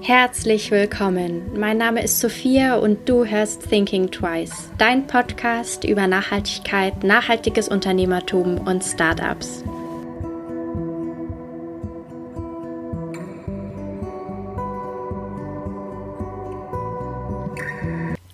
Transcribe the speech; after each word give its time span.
Herzlich 0.00 0.70
willkommen. 0.70 1.58
Mein 1.58 1.78
Name 1.78 2.02
ist 2.02 2.20
Sophia 2.20 2.76
und 2.76 3.08
du 3.08 3.24
hörst 3.24 3.68
Thinking 3.68 4.10
Twice, 4.10 4.70
dein 4.78 5.06
Podcast 5.06 5.84
über 5.84 6.06
Nachhaltigkeit, 6.06 7.04
nachhaltiges 7.04 7.68
Unternehmertum 7.68 8.58
und 8.66 8.82
Startups. 8.84 9.64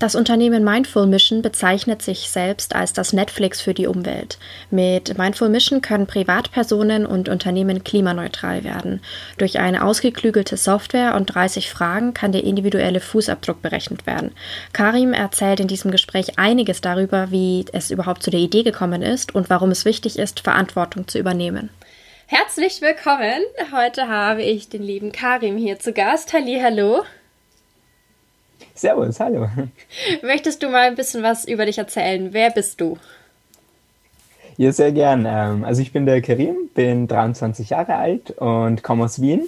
Das 0.01 0.14
Unternehmen 0.14 0.64
Mindful 0.64 1.07
Mission 1.07 1.43
bezeichnet 1.43 2.01
sich 2.01 2.30
selbst 2.30 2.75
als 2.75 2.95
das 2.95 3.12
Netflix 3.12 3.61
für 3.61 3.75
die 3.75 3.87
Umwelt. 3.87 4.39
Mit 4.71 5.19
Mindful 5.19 5.51
Mission 5.51 5.83
können 5.83 6.07
Privatpersonen 6.07 7.05
und 7.05 7.29
Unternehmen 7.29 7.84
klimaneutral 7.84 8.65
werden. 8.65 9.02
Durch 9.37 9.59
eine 9.59 9.84
ausgeklügelte 9.84 10.56
Software 10.56 11.16
und 11.16 11.27
30 11.27 11.69
Fragen 11.69 12.15
kann 12.15 12.33
der 12.33 12.45
individuelle 12.45 13.01
Fußabdruck 13.01 13.61
berechnet 13.61 14.06
werden. 14.06 14.33
Karim 14.73 15.12
erzählt 15.12 15.61
in 15.61 15.69
diesem 15.69 15.91
Gespräch 15.91 16.39
einiges 16.39 16.80
darüber, 16.80 17.30
wie 17.30 17.67
es 17.75 17.91
überhaupt 17.91 18.23
zu 18.23 18.30
der 18.30 18.41
Idee 18.41 18.62
gekommen 18.62 19.03
ist 19.03 19.34
und 19.34 19.51
warum 19.51 19.70
es 19.70 19.84
wichtig 19.84 20.19
ist, 20.19 20.41
Verantwortung 20.41 21.09
zu 21.09 21.19
übernehmen. 21.19 21.69
Herzlich 22.25 22.80
willkommen. 22.80 23.42
Heute 23.70 24.09
habe 24.09 24.45
ich 24.45 24.70
den 24.70 24.83
lieben 24.83 25.12
Karim 25.12 25.59
hier 25.59 25.78
zu 25.78 25.92
Gast. 25.92 26.33
Halli, 26.33 26.59
hallo. 26.62 27.03
Servus, 28.80 29.20
hallo. 29.20 29.47
Möchtest 30.23 30.62
du 30.62 30.70
mal 30.70 30.89
ein 30.89 30.95
bisschen 30.95 31.23
was 31.23 31.45
über 31.47 31.66
dich 31.66 31.77
erzählen? 31.77 32.30
Wer 32.33 32.48
bist 32.48 32.80
du? 32.80 32.97
Ja, 34.56 34.73
sehr 34.73 34.91
gern. 34.91 35.27
Ähm, 35.29 35.65
also 35.65 35.83
ich 35.83 35.93
bin 35.93 36.06
der 36.06 36.23
Karim, 36.23 36.56
bin 36.75 37.06
23 37.06 37.69
Jahre 37.69 37.97
alt 37.97 38.30
und 38.39 38.83
komme 38.83 39.05
aus 39.05 39.20
Wien 39.20 39.43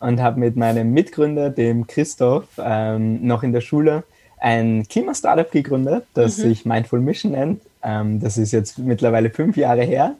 und 0.00 0.20
habe 0.20 0.38
mit 0.38 0.56
meinem 0.56 0.92
Mitgründer, 0.92 1.48
dem 1.48 1.86
Christoph, 1.86 2.44
ähm, 2.58 3.26
noch 3.26 3.42
in 3.42 3.52
der 3.52 3.62
Schule 3.62 4.04
ein 4.36 4.86
Klima-Startup 4.86 5.50
gegründet, 5.50 6.04
das 6.12 6.36
mhm. 6.36 6.42
sich 6.42 6.66
Mindful 6.66 7.00
Mission 7.00 7.32
nennt. 7.32 7.62
Ähm, 7.82 8.20
das 8.20 8.36
ist 8.36 8.52
jetzt 8.52 8.78
mittlerweile 8.78 9.30
fünf 9.30 9.56
Jahre 9.56 9.82
her. 9.82 10.14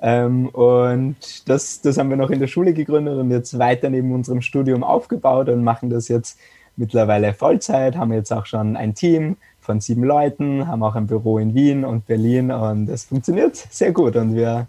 und 0.00 1.16
das, 1.46 1.80
das 1.82 1.96
haben 1.96 2.10
wir 2.10 2.16
noch 2.16 2.30
in 2.30 2.40
der 2.40 2.48
Schule 2.48 2.72
gegründet 2.72 3.18
und 3.18 3.30
jetzt 3.30 3.56
weiter 3.56 3.88
neben 3.88 4.12
unserem 4.12 4.40
Studium 4.40 4.82
aufgebaut 4.82 5.48
und 5.48 5.62
machen 5.62 5.90
das 5.90 6.08
jetzt 6.08 6.38
mittlerweile 6.80 7.34
Vollzeit, 7.34 7.96
haben 7.96 8.12
jetzt 8.12 8.32
auch 8.32 8.46
schon 8.46 8.76
ein 8.76 8.94
Team 8.94 9.36
von 9.60 9.80
sieben 9.80 10.02
Leuten, 10.02 10.66
haben 10.66 10.82
auch 10.82 10.96
ein 10.96 11.06
Büro 11.06 11.38
in 11.38 11.54
Wien 11.54 11.84
und 11.84 12.06
Berlin 12.06 12.50
und 12.50 12.88
es 12.88 13.04
funktioniert 13.04 13.54
sehr 13.70 13.92
gut 13.92 14.16
und 14.16 14.34
wir 14.34 14.66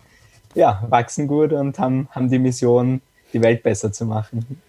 ja, 0.53 0.83
wachsen 0.89 1.27
gut 1.27 1.53
und 1.53 1.79
haben, 1.79 2.09
haben 2.11 2.29
die 2.29 2.39
Mission, 2.39 3.01
die 3.33 3.41
Welt 3.41 3.63
besser 3.63 3.91
zu 3.93 4.05
machen. 4.05 4.61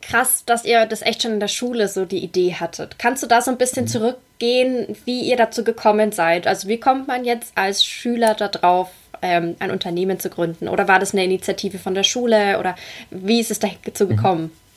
Krass, 0.00 0.44
dass 0.46 0.64
ihr 0.64 0.86
das 0.86 1.02
echt 1.02 1.22
schon 1.22 1.32
in 1.32 1.40
der 1.40 1.48
Schule 1.48 1.88
so 1.88 2.04
die 2.04 2.22
Idee 2.22 2.54
hattet. 2.54 2.98
Kannst 2.98 3.22
du 3.22 3.26
da 3.26 3.42
so 3.42 3.50
ein 3.50 3.58
bisschen 3.58 3.84
mhm. 3.84 3.88
zurückgehen, 3.88 4.96
wie 5.04 5.22
ihr 5.28 5.36
dazu 5.36 5.64
gekommen 5.64 6.12
seid? 6.12 6.46
Also 6.46 6.68
wie 6.68 6.78
kommt 6.78 7.08
man 7.08 7.24
jetzt 7.24 7.52
als 7.56 7.84
Schüler 7.84 8.34
darauf, 8.34 8.88
ähm, 9.20 9.56
ein 9.58 9.72
Unternehmen 9.72 10.20
zu 10.20 10.30
gründen? 10.30 10.68
Oder 10.68 10.86
war 10.86 11.00
das 11.00 11.12
eine 11.12 11.24
Initiative 11.24 11.78
von 11.78 11.94
der 11.94 12.04
Schule? 12.04 12.58
Oder 12.60 12.76
wie 13.10 13.40
ist 13.40 13.50
es 13.50 13.58
dazu 13.58 14.04
mhm. 14.04 14.08
gekommen? 14.08 14.42
Mhm. 14.42 14.67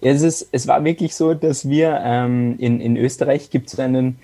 Es, 0.00 0.22
ist, 0.22 0.48
es 0.52 0.66
war 0.66 0.84
wirklich 0.84 1.14
so, 1.14 1.34
dass 1.34 1.68
wir 1.68 2.00
ähm, 2.02 2.56
in, 2.58 2.80
in 2.80 2.96
Österreich 2.96 3.50
gibt 3.50 3.68
es 3.72 3.78
einen, 3.78 4.18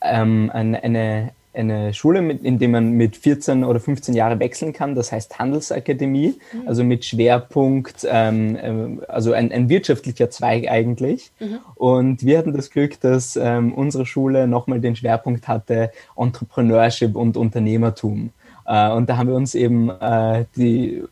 ähm, 0.00 0.50
eine, 0.52 1.30
eine, 1.54 1.94
Schule, 1.94 2.22
mit, 2.22 2.44
in 2.44 2.58
der 2.58 2.68
man 2.68 2.92
mit 2.92 3.16
14 3.16 3.64
oder 3.64 3.78
15 3.78 4.14
Jahren 4.14 4.40
wechseln 4.40 4.72
kann. 4.72 4.94
Das 4.94 5.12
heißt 5.12 5.38
Handelsakademie, 5.38 6.38
mhm. 6.52 6.68
also 6.68 6.84
mit 6.84 7.04
Schwerpunkt, 7.04 8.06
ähm, 8.08 9.00
äh, 9.00 9.04
also 9.06 9.32
ein, 9.32 9.52
ein 9.52 9.68
wirtschaftlicher 9.68 10.30
Zweig 10.30 10.68
eigentlich. 10.68 11.30
Mhm. 11.40 11.58
Und 11.74 12.24
wir 12.24 12.38
hatten 12.38 12.52
das 12.52 12.70
Glück, 12.70 13.00
dass 13.00 13.36
ähm, 13.36 13.74
unsere 13.74 14.06
Schule 14.06 14.46
nochmal 14.46 14.80
den 14.80 14.96
Schwerpunkt 14.96 15.48
hatte 15.48 15.92
Entrepreneurship 16.16 17.16
und 17.16 17.36
Unternehmertum. 17.36 18.30
Äh, 18.66 18.90
und 18.90 19.08
da 19.08 19.16
haben 19.16 19.28
wir 19.28 19.36
uns 19.36 19.54
eben 19.54 19.90
äh, 19.90 20.44
die 20.56 21.02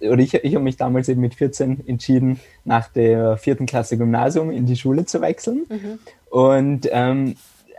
oder 0.00 0.18
ich, 0.18 0.34
ich 0.34 0.54
habe 0.54 0.64
mich 0.64 0.76
damals 0.76 1.08
eben 1.08 1.20
mit 1.20 1.34
14 1.34 1.86
entschieden, 1.86 2.40
nach 2.64 2.88
der 2.88 3.36
vierten 3.36 3.66
Klasse 3.66 3.96
Gymnasium 3.96 4.50
in 4.50 4.66
die 4.66 4.76
Schule 4.76 5.06
zu 5.06 5.20
wechseln. 5.20 5.66
Mhm. 5.68 5.98
Und 6.30 6.88
ähm, 6.90 7.36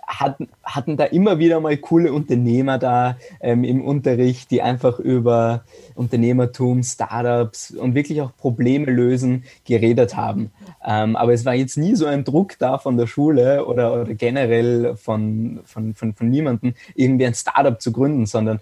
hatten, 0.07 0.47
hatten 0.63 0.95
da 0.95 1.03
immer 1.03 1.37
wieder 1.37 1.59
mal 1.59 1.75
coole 1.77 2.13
Unternehmer 2.13 2.77
da 2.77 3.17
ähm, 3.41 3.65
im 3.65 3.83
Unterricht, 3.83 4.49
die 4.51 4.61
einfach 4.61 4.99
über 4.99 5.65
Unternehmertum, 5.95 6.81
Startups 6.81 7.71
und 7.71 7.93
wirklich 7.93 8.21
auch 8.21 8.35
Probleme 8.37 8.85
lösen 8.85 9.43
geredet 9.65 10.15
haben. 10.15 10.51
Ähm, 10.85 11.17
aber 11.17 11.33
es 11.33 11.43
war 11.43 11.53
jetzt 11.53 11.77
nie 11.77 11.95
so 11.95 12.05
ein 12.05 12.23
Druck 12.23 12.57
da 12.57 12.77
von 12.77 12.95
der 12.95 13.07
Schule 13.07 13.65
oder, 13.65 14.01
oder 14.01 14.13
generell 14.13 14.95
von, 14.95 15.59
von, 15.65 15.93
von, 15.93 16.13
von 16.13 16.29
niemandem, 16.29 16.73
irgendwie 16.95 17.25
ein 17.25 17.35
Startup 17.35 17.79
zu 17.79 17.91
gründen, 17.91 18.25
sondern 18.25 18.61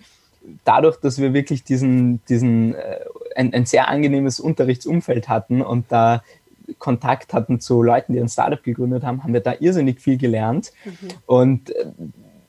dadurch, 0.63 0.97
dass 0.97 1.19
wir 1.19 1.33
wirklich 1.33 1.63
diesen, 1.63 2.25
diesen 2.25 2.73
äh, 2.73 2.99
ein, 3.35 3.53
ein 3.53 3.65
sehr 3.65 3.87
angenehmes 3.87 4.39
Unterrichtsumfeld 4.39 5.29
hatten 5.29 5.61
und 5.61 5.85
da 5.89 6.23
Kontakt 6.79 7.33
hatten 7.33 7.59
zu 7.59 7.83
Leuten, 7.83 8.13
die 8.13 8.19
ein 8.19 8.29
Startup 8.29 8.61
gegründet 8.61 9.03
haben, 9.03 9.23
haben 9.23 9.33
wir 9.33 9.41
da 9.41 9.53
irrsinnig 9.59 10.01
viel 10.01 10.17
gelernt 10.17 10.71
mhm. 10.83 10.93
und 11.27 11.69
äh, 11.75 11.85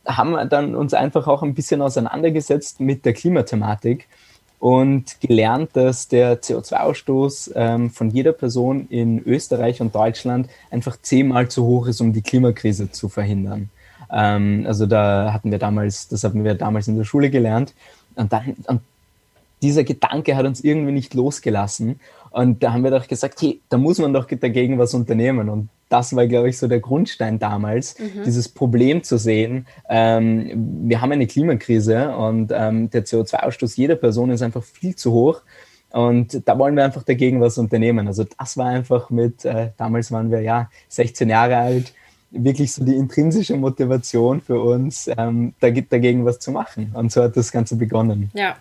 haben 0.06 0.48
dann 0.48 0.74
uns 0.74 0.94
einfach 0.94 1.26
auch 1.26 1.42
ein 1.42 1.54
bisschen 1.54 1.82
auseinandergesetzt 1.82 2.80
mit 2.80 3.04
der 3.04 3.12
Klimathematik 3.12 4.08
und 4.58 5.20
gelernt, 5.20 5.70
dass 5.74 6.08
der 6.08 6.40
CO2-Ausstoß 6.40 7.52
ähm, 7.54 7.90
von 7.90 8.10
jeder 8.10 8.32
Person 8.32 8.86
in 8.88 9.22
Österreich 9.24 9.80
und 9.80 9.94
Deutschland 9.94 10.48
einfach 10.70 10.96
zehnmal 11.02 11.48
zu 11.48 11.64
hoch 11.66 11.86
ist, 11.88 12.00
um 12.00 12.12
die 12.12 12.22
Klimakrise 12.22 12.90
zu 12.90 13.08
verhindern. 13.08 13.68
Ähm, 14.10 14.64
also 14.66 14.86
da 14.86 15.32
hatten 15.32 15.50
wir 15.50 15.58
damals, 15.58 16.08
das 16.08 16.24
hatten 16.24 16.44
wir 16.44 16.54
damals 16.54 16.88
in 16.88 16.96
der 16.96 17.04
Schule 17.04 17.30
gelernt. 17.30 17.74
Und, 18.14 18.32
dann, 18.32 18.56
und 18.66 18.80
dieser 19.62 19.84
Gedanke 19.84 20.36
hat 20.36 20.46
uns 20.46 20.62
irgendwie 20.62 20.92
nicht 20.92 21.14
losgelassen. 21.14 22.00
Und 22.30 22.62
da 22.62 22.72
haben 22.72 22.84
wir 22.84 22.90
doch 22.90 23.08
gesagt, 23.08 23.40
hey, 23.40 23.60
da 23.68 23.78
muss 23.78 23.98
man 23.98 24.12
doch 24.12 24.26
dagegen 24.26 24.78
was 24.78 24.92
unternehmen. 24.94 25.48
Und 25.48 25.68
das 25.88 26.14
war, 26.14 26.26
glaube 26.26 26.48
ich, 26.48 26.58
so 26.58 26.68
der 26.68 26.80
Grundstein 26.80 27.38
damals, 27.38 27.98
mhm. 27.98 28.24
dieses 28.24 28.48
Problem 28.48 29.02
zu 29.02 29.18
sehen. 29.18 29.66
Ähm, 29.88 30.82
wir 30.88 31.00
haben 31.00 31.12
eine 31.12 31.26
Klimakrise 31.26 32.14
und 32.16 32.52
ähm, 32.54 32.90
der 32.90 33.04
CO2-Ausstoß 33.04 33.76
jeder 33.76 33.96
Person 33.96 34.30
ist 34.30 34.42
einfach 34.42 34.62
viel 34.62 34.96
zu 34.96 35.12
hoch. 35.12 35.42
Und 35.90 36.46
da 36.46 36.58
wollen 36.58 36.76
wir 36.76 36.84
einfach 36.84 37.04
dagegen 37.04 37.40
was 37.40 37.56
unternehmen. 37.56 38.06
Also 38.06 38.24
das 38.38 38.56
war 38.56 38.66
einfach 38.66 39.08
mit, 39.08 39.44
äh, 39.44 39.70
damals 39.78 40.12
waren 40.12 40.30
wir 40.30 40.40
ja 40.40 40.68
16 40.88 41.30
Jahre 41.30 41.56
alt, 41.56 41.94
wirklich 42.30 42.72
so 42.72 42.84
die 42.84 42.96
intrinsische 42.96 43.56
Motivation 43.56 44.40
für 44.40 44.60
uns, 44.60 45.08
ähm, 45.16 45.54
dagegen 45.60 46.24
was 46.24 46.38
zu 46.38 46.50
machen. 46.50 46.90
Und 46.94 47.12
so 47.12 47.22
hat 47.22 47.36
das 47.36 47.52
Ganze 47.52 47.76
begonnen. 47.76 48.30
Ja. 48.34 48.56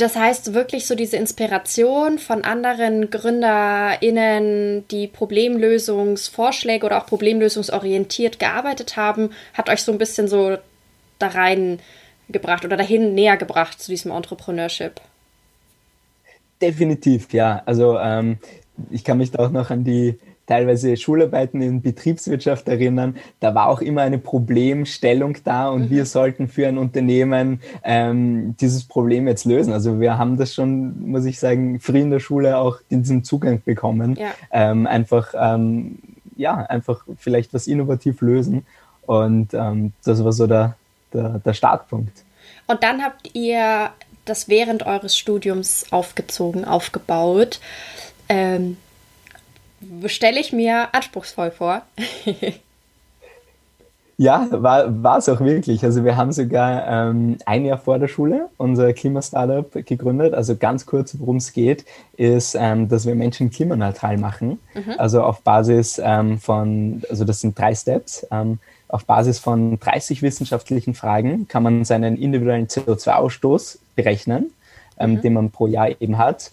Das 0.00 0.16
heißt 0.16 0.54
wirklich 0.54 0.86
so 0.86 0.94
diese 0.94 1.18
Inspiration 1.18 2.18
von 2.18 2.42
anderen 2.42 3.10
GründerInnen, 3.10 4.88
die 4.88 5.06
Problemlösungsvorschläge 5.06 6.86
oder 6.86 6.98
auch 6.98 7.06
problemlösungsorientiert 7.06 8.38
gearbeitet 8.38 8.96
haben, 8.96 9.30
hat 9.52 9.68
euch 9.68 9.82
so 9.82 9.92
ein 9.92 9.98
bisschen 9.98 10.26
so 10.26 10.56
da 11.18 11.28
rein 11.28 11.80
gebracht 12.30 12.64
oder 12.64 12.78
dahin 12.78 13.14
näher 13.14 13.36
gebracht 13.36 13.78
zu 13.82 13.90
diesem 13.90 14.10
Entrepreneurship? 14.10 15.02
Definitiv, 16.62 17.34
ja. 17.34 17.62
Also 17.66 17.98
ähm, 17.98 18.38
ich 18.90 19.04
kann 19.04 19.18
mich 19.18 19.32
da 19.32 19.44
auch 19.44 19.50
noch 19.50 19.68
an 19.70 19.84
die 19.84 20.18
teilweise 20.50 20.96
Schularbeiten 20.96 21.62
in 21.62 21.80
Betriebswirtschaft 21.80 22.66
erinnern, 22.66 23.16
da 23.38 23.54
war 23.54 23.68
auch 23.68 23.80
immer 23.80 24.02
eine 24.02 24.18
Problemstellung 24.18 25.36
da 25.44 25.68
und 25.68 25.82
mhm. 25.82 25.90
wir 25.90 26.06
sollten 26.06 26.48
für 26.48 26.66
ein 26.66 26.76
Unternehmen 26.76 27.60
ähm, 27.84 28.56
dieses 28.60 28.82
Problem 28.82 29.28
jetzt 29.28 29.44
lösen. 29.44 29.72
Also 29.72 30.00
wir 30.00 30.18
haben 30.18 30.36
das 30.36 30.52
schon, 30.52 31.08
muss 31.08 31.24
ich 31.24 31.38
sagen, 31.38 31.78
früh 31.78 32.00
in 32.00 32.10
der 32.10 32.18
Schule 32.18 32.58
auch 32.58 32.78
diesen 32.90 33.22
Zugang 33.22 33.62
bekommen. 33.64 34.16
Ja. 34.16 34.32
Ähm, 34.50 34.88
einfach, 34.88 35.34
ähm, 35.38 36.00
ja, 36.36 36.56
einfach 36.56 37.04
vielleicht 37.16 37.54
was 37.54 37.68
innovativ 37.68 38.20
lösen. 38.20 38.66
Und 39.06 39.54
ähm, 39.54 39.92
das 40.04 40.24
war 40.24 40.32
so 40.32 40.48
der, 40.48 40.74
der, 41.12 41.38
der 41.38 41.52
Startpunkt. 41.52 42.24
Und 42.66 42.82
dann 42.82 43.02
habt 43.02 43.36
ihr 43.36 43.90
das 44.24 44.48
während 44.48 44.84
eures 44.84 45.16
Studiums 45.16 45.86
aufgezogen, 45.92 46.64
aufgebaut. 46.64 47.60
Ähm, 48.28 48.78
stelle 50.06 50.40
ich 50.40 50.52
mir 50.52 50.94
anspruchsvoll 50.94 51.50
vor. 51.50 51.82
ja, 54.16 54.48
war 54.50 55.18
es 55.18 55.28
auch 55.28 55.40
wirklich. 55.40 55.82
Also 55.84 56.04
wir 56.04 56.16
haben 56.16 56.32
sogar 56.32 56.86
ähm, 56.86 57.38
ein 57.46 57.64
Jahr 57.64 57.78
vor 57.78 57.98
der 57.98 58.08
Schule 58.08 58.48
unser 58.58 58.92
Klimastartup 58.92 59.86
gegründet. 59.86 60.34
Also 60.34 60.56
ganz 60.56 60.84
kurz, 60.84 61.16
worum 61.18 61.36
es 61.36 61.52
geht, 61.52 61.86
ist, 62.16 62.54
ähm, 62.58 62.88
dass 62.88 63.06
wir 63.06 63.14
Menschen 63.14 63.50
klimaneutral 63.50 64.18
machen. 64.18 64.58
Mhm. 64.74 64.94
Also 64.98 65.22
auf 65.22 65.40
Basis 65.40 66.00
ähm, 66.04 66.38
von, 66.38 67.02
also 67.08 67.24
das 67.24 67.40
sind 67.40 67.58
drei 67.58 67.74
Steps. 67.74 68.26
Ähm, 68.30 68.58
auf 68.88 69.04
Basis 69.04 69.38
von 69.38 69.78
30 69.78 70.20
wissenschaftlichen 70.20 70.94
Fragen 70.94 71.48
kann 71.48 71.62
man 71.62 71.84
seinen 71.84 72.16
individuellen 72.16 72.66
CO2-Ausstoß 72.66 73.78
berechnen, 73.94 74.52
ähm, 74.98 75.12
mhm. 75.12 75.20
den 75.22 75.32
man 75.32 75.50
pro 75.50 75.66
Jahr 75.66 75.88
eben 76.00 76.18
hat. 76.18 76.50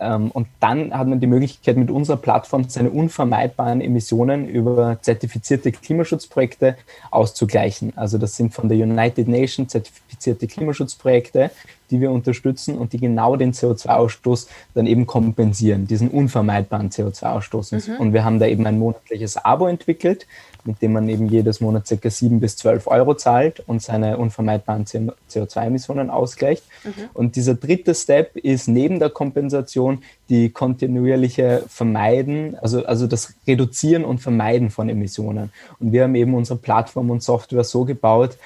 Ähm, 0.00 0.30
und 0.30 0.48
dann 0.60 0.92
hat 0.92 1.08
man 1.08 1.20
die 1.20 1.26
Möglichkeit, 1.26 1.76
mit 1.76 1.90
unserer 1.90 2.16
Plattform 2.16 2.68
seine 2.68 2.90
unvermeidbaren 2.90 3.80
Emissionen 3.80 4.48
über 4.48 4.98
zertifizierte 5.00 5.72
Klimaschutzprojekte 5.72 6.76
auszugleichen. 7.10 7.92
Also 7.96 8.18
das 8.18 8.36
sind 8.36 8.54
von 8.54 8.68
der 8.68 8.78
United 8.78 9.28
Nations 9.28 9.70
zertifizierte 9.70 10.46
Klimaschutzprojekte, 10.46 11.50
die 11.90 12.00
wir 12.00 12.10
unterstützen 12.10 12.76
und 12.76 12.92
die 12.92 12.98
genau 12.98 13.36
den 13.36 13.52
CO2-Ausstoß 13.52 14.48
dann 14.74 14.86
eben 14.86 15.06
kompensieren, 15.06 15.86
diesen 15.86 16.08
unvermeidbaren 16.08 16.90
CO2-Ausstoß. 16.90 17.92
Mhm. 17.92 18.00
Und 18.00 18.12
wir 18.12 18.24
haben 18.24 18.38
da 18.38 18.46
eben 18.46 18.66
ein 18.66 18.78
monatliches 18.78 19.36
Abo 19.36 19.66
entwickelt, 19.66 20.26
mit 20.64 20.82
dem 20.82 20.92
man 20.92 21.08
eben 21.08 21.28
jedes 21.28 21.60
Monat 21.60 21.86
circa 21.86 22.10
sieben 22.10 22.40
bis 22.40 22.56
zwölf 22.56 22.88
Euro 22.88 23.14
zahlt 23.14 23.62
und 23.66 23.80
seine 23.80 24.18
unvermeidbaren 24.18 24.84
CO2-Emissionen 24.84 26.10
ausgleicht. 26.10 26.62
Mhm. 26.84 26.90
Und 27.14 27.36
dieser 27.36 27.54
dritte 27.54 27.94
Step 27.94 28.36
ist 28.36 28.68
neben 28.68 28.98
der 28.98 29.08
Kompensation 29.08 30.02
die 30.28 30.50
kontinuierliche 30.50 31.64
Vermeiden, 31.68 32.56
also, 32.60 32.84
also 32.84 33.06
das 33.06 33.34
Reduzieren 33.46 34.04
und 34.04 34.18
Vermeiden 34.18 34.68
von 34.68 34.90
Emissionen. 34.90 35.50
Und 35.80 35.92
wir 35.92 36.02
haben 36.02 36.14
eben 36.14 36.34
unsere 36.34 36.58
Plattform 36.58 37.10
und 37.10 37.22
Software 37.22 37.64
so 37.64 37.84
gebaut, 37.84 38.36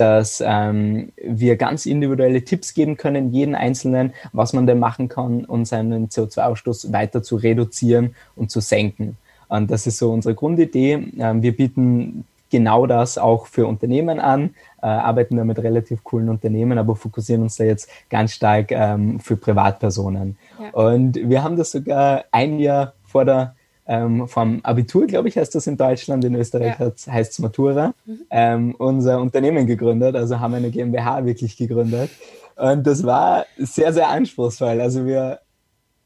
dass 0.00 0.42
ähm, 0.44 1.12
wir 1.22 1.56
ganz 1.56 1.84
individuelle 1.84 2.42
Tipps 2.42 2.72
geben 2.72 2.96
können, 2.96 3.32
jeden 3.32 3.54
Einzelnen, 3.54 4.14
was 4.32 4.54
man 4.54 4.66
denn 4.66 4.78
machen 4.78 5.08
kann, 5.08 5.44
um 5.44 5.66
seinen 5.66 6.08
CO2-Ausstoß 6.08 6.92
weiter 6.92 7.22
zu 7.22 7.36
reduzieren 7.36 8.14
und 8.34 8.50
zu 8.50 8.60
senken. 8.60 9.18
Und 9.48 9.70
das 9.70 9.86
ist 9.86 9.98
so 9.98 10.10
unsere 10.10 10.34
Grundidee. 10.34 11.12
Ähm, 11.18 11.42
wir 11.42 11.54
bieten 11.54 12.24
genau 12.50 12.86
das 12.86 13.18
auch 13.18 13.46
für 13.46 13.66
Unternehmen 13.66 14.20
an, 14.20 14.54
äh, 14.82 14.86
arbeiten 14.86 15.36
da 15.36 15.44
mit 15.44 15.58
relativ 15.58 16.02
coolen 16.02 16.30
Unternehmen, 16.30 16.78
aber 16.78 16.96
fokussieren 16.96 17.42
uns 17.42 17.56
da 17.56 17.64
jetzt 17.64 17.90
ganz 18.08 18.32
stark 18.32 18.72
ähm, 18.72 19.20
für 19.20 19.36
Privatpersonen. 19.36 20.38
Ja. 20.58 20.70
Und 20.70 21.16
wir 21.16 21.42
haben 21.42 21.56
das 21.56 21.72
sogar 21.72 22.24
ein 22.32 22.58
Jahr 22.58 22.94
vor 23.04 23.24
der 23.24 23.54
ähm, 23.90 24.28
vom 24.28 24.60
Abitur, 24.62 25.08
glaube 25.08 25.28
ich, 25.28 25.36
heißt 25.36 25.52
das 25.52 25.66
in 25.66 25.76
Deutschland, 25.76 26.24
in 26.24 26.36
Österreich 26.36 26.76
ja. 26.78 27.12
heißt 27.12 27.32
es 27.32 27.38
Matura, 27.40 27.92
mhm. 28.06 28.20
ähm, 28.30 28.74
unser 28.78 29.20
Unternehmen 29.20 29.66
gegründet, 29.66 30.14
also 30.14 30.38
haben 30.38 30.54
eine 30.54 30.70
GmbH 30.70 31.24
wirklich 31.26 31.56
gegründet. 31.56 32.08
Und 32.54 32.86
das 32.86 33.02
war 33.02 33.46
sehr, 33.58 33.92
sehr 33.92 34.08
anspruchsvoll. 34.08 34.80
Also 34.80 35.06
wir 35.06 35.40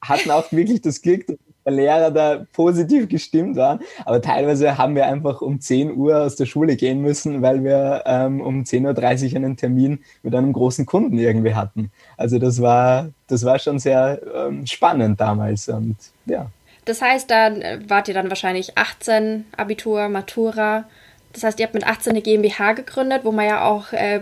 hatten 0.01 0.31
auch 0.31 0.51
wirklich 0.51 0.81
das 0.81 1.03
Glück, 1.03 1.27
dass 1.27 1.37
der 1.67 1.73
Lehrer 1.75 2.11
da 2.11 2.47
positiv 2.55 3.07
gestimmt 3.07 3.57
war. 3.57 3.79
Aber 4.07 4.23
teilweise 4.23 4.79
haben 4.79 4.95
wir 4.95 5.07
einfach 5.07 5.43
um 5.43 5.61
10 5.61 5.95
Uhr 5.95 6.23
aus 6.23 6.37
der 6.37 6.47
Schule 6.47 6.77
gehen 6.77 7.03
müssen, 7.03 7.43
weil 7.43 7.65
wir 7.65 8.03
ähm, 8.07 8.41
um 8.41 8.63
10.30 8.63 9.31
Uhr 9.31 9.37
einen 9.37 9.59
Termin 9.59 9.99
mit 10.23 10.35
einem 10.35 10.55
großen 10.55 10.87
Kunden 10.87 11.19
irgendwie 11.19 11.55
hatten. 11.55 11.91
Also 12.17 12.39
das 12.39 12.63
war, 12.63 13.11
das 13.27 13.45
war 13.45 13.59
schon 13.59 13.79
sehr 13.79 14.21
ähm, 14.35 14.67
spannend 14.67 15.21
damals. 15.21 15.69
Und 15.69 15.97
ja. 16.25 16.51
Das 16.85 17.01
heißt, 17.01 17.31
dann 17.31 17.63
äh, 17.63 17.79
wart 17.89 18.09
ihr 18.09 18.15
dann 18.15 18.29
wahrscheinlich 18.29 18.77
18, 18.77 19.47
Abitur, 19.57 20.09
Matura. 20.09 20.85
Das 21.33 21.43
heißt, 21.43 21.59
ihr 21.59 21.67
habt 21.67 21.75
mit 21.75 21.87
18 21.87 22.11
eine 22.11 22.23
GmbH 22.23 22.73
gegründet, 22.73 23.25
wo 23.25 23.33
man 23.33 23.47
ja 23.47 23.65
auch 23.65 23.93
äh, 23.93 24.21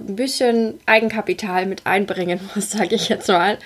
ein 0.00 0.16
bisschen 0.16 0.80
Eigenkapital 0.86 1.66
mit 1.66 1.86
einbringen 1.86 2.40
muss, 2.54 2.70
sage 2.72 2.94
ich 2.94 3.08
jetzt 3.08 3.28
mal. 3.28 3.58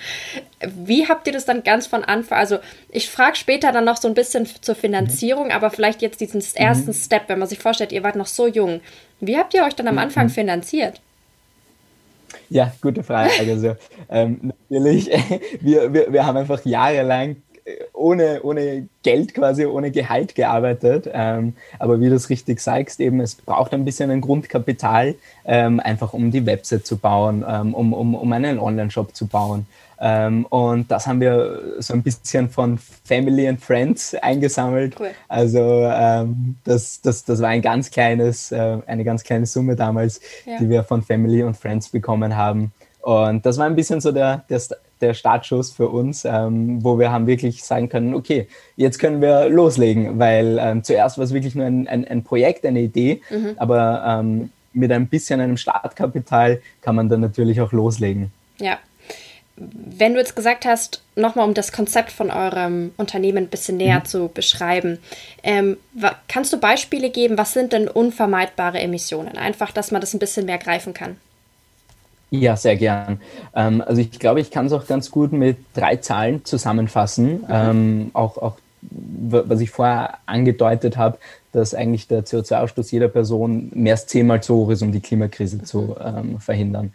Wie 0.61 1.07
habt 1.07 1.27
ihr 1.27 1.33
das 1.33 1.45
dann 1.45 1.63
ganz 1.63 1.87
von 1.87 2.03
Anfang? 2.03 2.37
Also 2.37 2.59
ich 2.89 3.09
frage 3.09 3.35
später 3.35 3.71
dann 3.71 3.85
noch 3.85 3.97
so 3.97 4.07
ein 4.07 4.13
bisschen 4.13 4.45
zur 4.45 4.75
Finanzierung, 4.75 5.45
mhm. 5.45 5.51
aber 5.51 5.69
vielleicht 5.69 6.01
jetzt 6.01 6.21
diesen 6.21 6.43
ersten 6.55 6.91
mhm. 6.91 6.95
Step, 6.95 7.23
wenn 7.27 7.39
man 7.39 7.47
sich 7.47 7.59
vorstellt, 7.59 7.91
ihr 7.91 8.03
wart 8.03 8.15
noch 8.15 8.27
so 8.27 8.47
jung. 8.47 8.81
Wie 9.19 9.37
habt 9.37 9.53
ihr 9.53 9.63
euch 9.63 9.75
dann 9.75 9.87
am 9.87 9.95
mhm. 9.95 9.99
Anfang 10.01 10.29
finanziert? 10.29 11.01
Ja, 12.49 12.71
gute 12.81 13.03
Frage. 13.03 13.31
Also 13.39 13.75
ähm, 14.09 14.53
natürlich, 14.69 15.09
wir, 15.61 15.93
wir, 15.93 16.11
wir 16.11 16.25
haben 16.25 16.37
einfach 16.37 16.63
jahrelang 16.65 17.37
ohne, 17.93 18.41
ohne 18.43 18.87
Geld 19.03 19.33
quasi, 19.33 19.65
ohne 19.65 19.91
Gehalt 19.91 20.35
gearbeitet. 20.35 21.09
Ähm, 21.11 21.53
aber 21.79 21.99
wie 21.99 22.09
du 22.09 22.15
es 22.15 22.29
richtig 22.29 22.59
sagst, 22.59 22.99
eben, 22.99 23.19
es 23.19 23.35
braucht 23.35 23.73
ein 23.73 23.85
bisschen 23.85 24.11
ein 24.11 24.21
Grundkapital, 24.21 25.15
ähm, 25.45 25.79
einfach 25.79 26.13
um 26.13 26.31
die 26.31 26.45
Website 26.45 26.85
zu 26.85 26.97
bauen, 26.97 27.45
ähm, 27.47 27.73
um, 27.73 27.93
um, 27.93 28.15
um 28.15 28.33
einen 28.33 28.59
Online-Shop 28.59 29.15
zu 29.15 29.27
bauen. 29.27 29.65
Ähm, 30.03 30.47
und 30.49 30.89
das 30.89 31.05
haben 31.05 31.21
wir 31.21 31.75
so 31.77 31.93
ein 31.93 32.01
bisschen 32.01 32.49
von 32.49 32.79
Family 32.79 33.47
and 33.47 33.61
Friends 33.61 34.15
eingesammelt. 34.15 34.95
Cool. 34.99 35.11
Also 35.27 35.59
ähm, 35.59 36.55
das, 36.63 37.01
das, 37.01 37.23
das 37.23 37.39
war 37.39 37.49
ein 37.49 37.61
ganz 37.61 37.91
kleines, 37.91 38.51
äh, 38.51 38.77
eine 38.87 39.03
ganz 39.03 39.23
kleine 39.23 39.45
Summe 39.45 39.75
damals, 39.75 40.19
ja. 40.45 40.57
die 40.59 40.69
wir 40.69 40.83
von 40.83 41.03
Family 41.03 41.43
und 41.43 41.55
Friends 41.55 41.89
bekommen 41.89 42.35
haben. 42.35 42.71
Und 43.01 43.45
das 43.45 43.59
war 43.59 43.67
ein 43.67 43.75
bisschen 43.75 44.01
so 44.01 44.11
der, 44.11 44.43
der, 44.49 44.61
der 45.01 45.13
Startschuss 45.13 45.71
für 45.71 45.89
uns, 45.89 46.25
ähm, 46.25 46.83
wo 46.83 46.99
wir 46.99 47.11
haben 47.11 47.27
wirklich 47.27 47.63
sagen 47.63 47.89
können, 47.89 48.13
okay, 48.13 48.47
jetzt 48.75 48.99
können 48.99 49.21
wir 49.21 49.49
loslegen, 49.49 50.19
weil 50.19 50.57
ähm, 50.59 50.83
zuerst 50.83 51.17
war 51.17 51.25
es 51.25 51.33
wirklich 51.33 51.55
nur 51.55 51.65
ein, 51.65 51.87
ein, 51.87 52.07
ein 52.07 52.23
Projekt, 52.23 52.65
eine 52.65 52.81
Idee, 52.81 53.21
mhm. 53.29 53.55
aber 53.57 54.03
ähm, 54.05 54.51
mit 54.73 54.91
ein 54.91 55.07
bisschen 55.07 55.39
einem 55.39 55.57
Startkapital 55.57 56.61
kann 56.81 56.95
man 56.95 57.09
dann 57.09 57.21
natürlich 57.21 57.61
auch 57.61 57.71
loslegen. 57.71 58.31
Ja. 58.59 58.77
Wenn 59.57 60.13
du 60.13 60.19
jetzt 60.19 60.35
gesagt 60.35 60.65
hast, 60.65 61.03
nochmal 61.15 61.45
um 61.45 61.53
das 61.53 61.71
Konzept 61.71 62.11
von 62.11 62.31
eurem 62.31 62.91
Unternehmen 62.97 63.39
ein 63.45 63.49
bisschen 63.49 63.77
näher 63.77 63.99
mhm. 63.99 64.05
zu 64.05 64.27
beschreiben, 64.29 64.97
ähm, 65.43 65.77
kannst 66.27 66.53
du 66.53 66.59
Beispiele 66.59 67.09
geben, 67.09 67.37
was 67.37 67.53
sind 67.53 67.73
denn 67.73 67.87
unvermeidbare 67.87 68.79
Emissionen? 68.79 69.37
Einfach, 69.37 69.71
dass 69.71 69.91
man 69.91 70.01
das 70.01 70.13
ein 70.13 70.19
bisschen 70.19 70.45
mehr 70.45 70.57
greifen 70.57 70.93
kann. 70.93 71.17
Ja, 72.33 72.55
sehr 72.55 72.77
gern. 72.77 73.19
Ähm, 73.53 73.83
also 73.85 74.01
ich 74.01 74.17
glaube, 74.17 74.39
ich 74.39 74.51
kann 74.51 74.65
es 74.65 74.71
auch 74.71 74.87
ganz 74.87 75.11
gut 75.11 75.33
mit 75.33 75.57
drei 75.73 75.97
Zahlen 75.97 76.45
zusammenfassen. 76.45 77.41
Mhm. 77.41 77.45
Ähm, 77.49 78.11
auch, 78.13 78.37
auch 78.37 78.55
was 78.81 79.59
ich 79.59 79.69
vorher 79.69 80.17
angedeutet 80.25 80.97
habe, 80.97 81.17
dass 81.51 81.75
eigentlich 81.75 82.07
der 82.07 82.23
CO2-Ausstoß 82.23 82.91
jeder 82.91 83.09
Person 83.09 83.69
mehr 83.75 83.93
als 83.93 84.07
zehnmal 84.07 84.41
zu 84.41 84.55
hoch 84.55 84.69
ist, 84.69 84.81
um 84.81 84.93
die 84.93 85.01
Klimakrise 85.01 85.57
mhm. 85.57 85.65
zu 85.65 85.95
ähm, 86.03 86.39
verhindern. 86.39 86.93